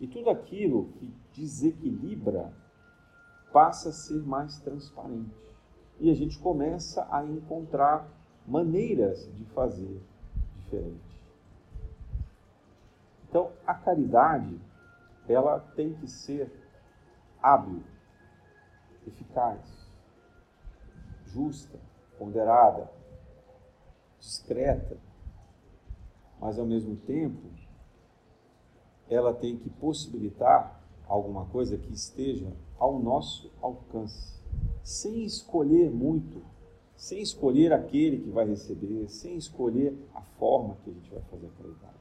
[0.00, 2.52] E tudo aquilo que desequilibra
[3.52, 5.34] passa a ser mais transparente.
[5.98, 8.08] E a gente começa a encontrar
[8.46, 10.00] maneiras de fazer
[10.56, 11.08] diferente.
[13.28, 14.58] Então, a caridade,
[15.28, 16.50] ela tem que ser
[17.42, 17.82] hábil,
[19.06, 19.90] eficaz,
[21.26, 21.78] justa,
[22.18, 22.90] ponderada,
[24.18, 24.96] discreta,
[26.40, 27.48] mas ao mesmo tempo
[29.08, 34.38] ela tem que possibilitar alguma coisa que esteja ao nosso alcance,
[34.82, 36.42] sem escolher muito,
[36.94, 41.46] sem escolher aquele que vai receber, sem escolher a forma que a gente vai fazer
[41.46, 41.98] a caridade,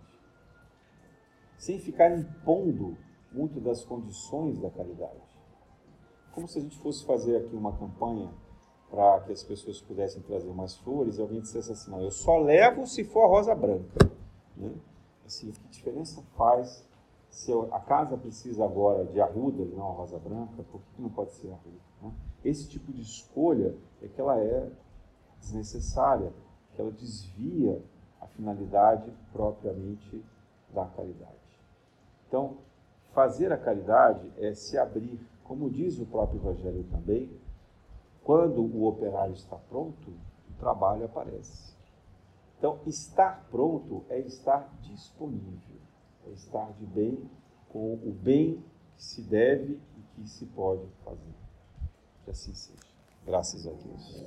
[1.58, 2.98] sem ficar impondo
[3.32, 5.22] muito das condições da caridade.
[6.34, 8.32] Como se a gente fosse fazer aqui uma campanha
[8.90, 12.38] para que as pessoas pudessem trazer mais flores e alguém dissesse assim: não, eu só
[12.38, 14.16] levo se for a rosa branca.
[14.58, 14.74] Né?
[15.26, 16.86] Assim, que diferença faz
[17.30, 20.64] se a casa precisa agora de arruda e não a rosa branca?
[20.72, 21.78] Por que não pode ser arruda?
[22.01, 22.12] Né?
[22.43, 24.70] Esse tipo de escolha é que ela é
[25.39, 26.32] desnecessária,
[26.74, 27.82] que ela desvia
[28.22, 30.24] a finalidade propriamente
[30.74, 31.38] da caridade.
[32.28, 32.58] Então,
[33.14, 37.30] fazer a caridade é se abrir, como diz o próprio Evangelho também,
[38.24, 41.76] quando o operário está pronto, o trabalho aparece.
[42.58, 45.78] Então, estar pronto é estar disponível,
[46.26, 47.30] é estar de bem
[47.70, 48.64] com o bem
[48.95, 51.36] que se deve e que se pode fazer.
[52.26, 52.80] Que assim seja.
[53.26, 54.26] Graças a Deus.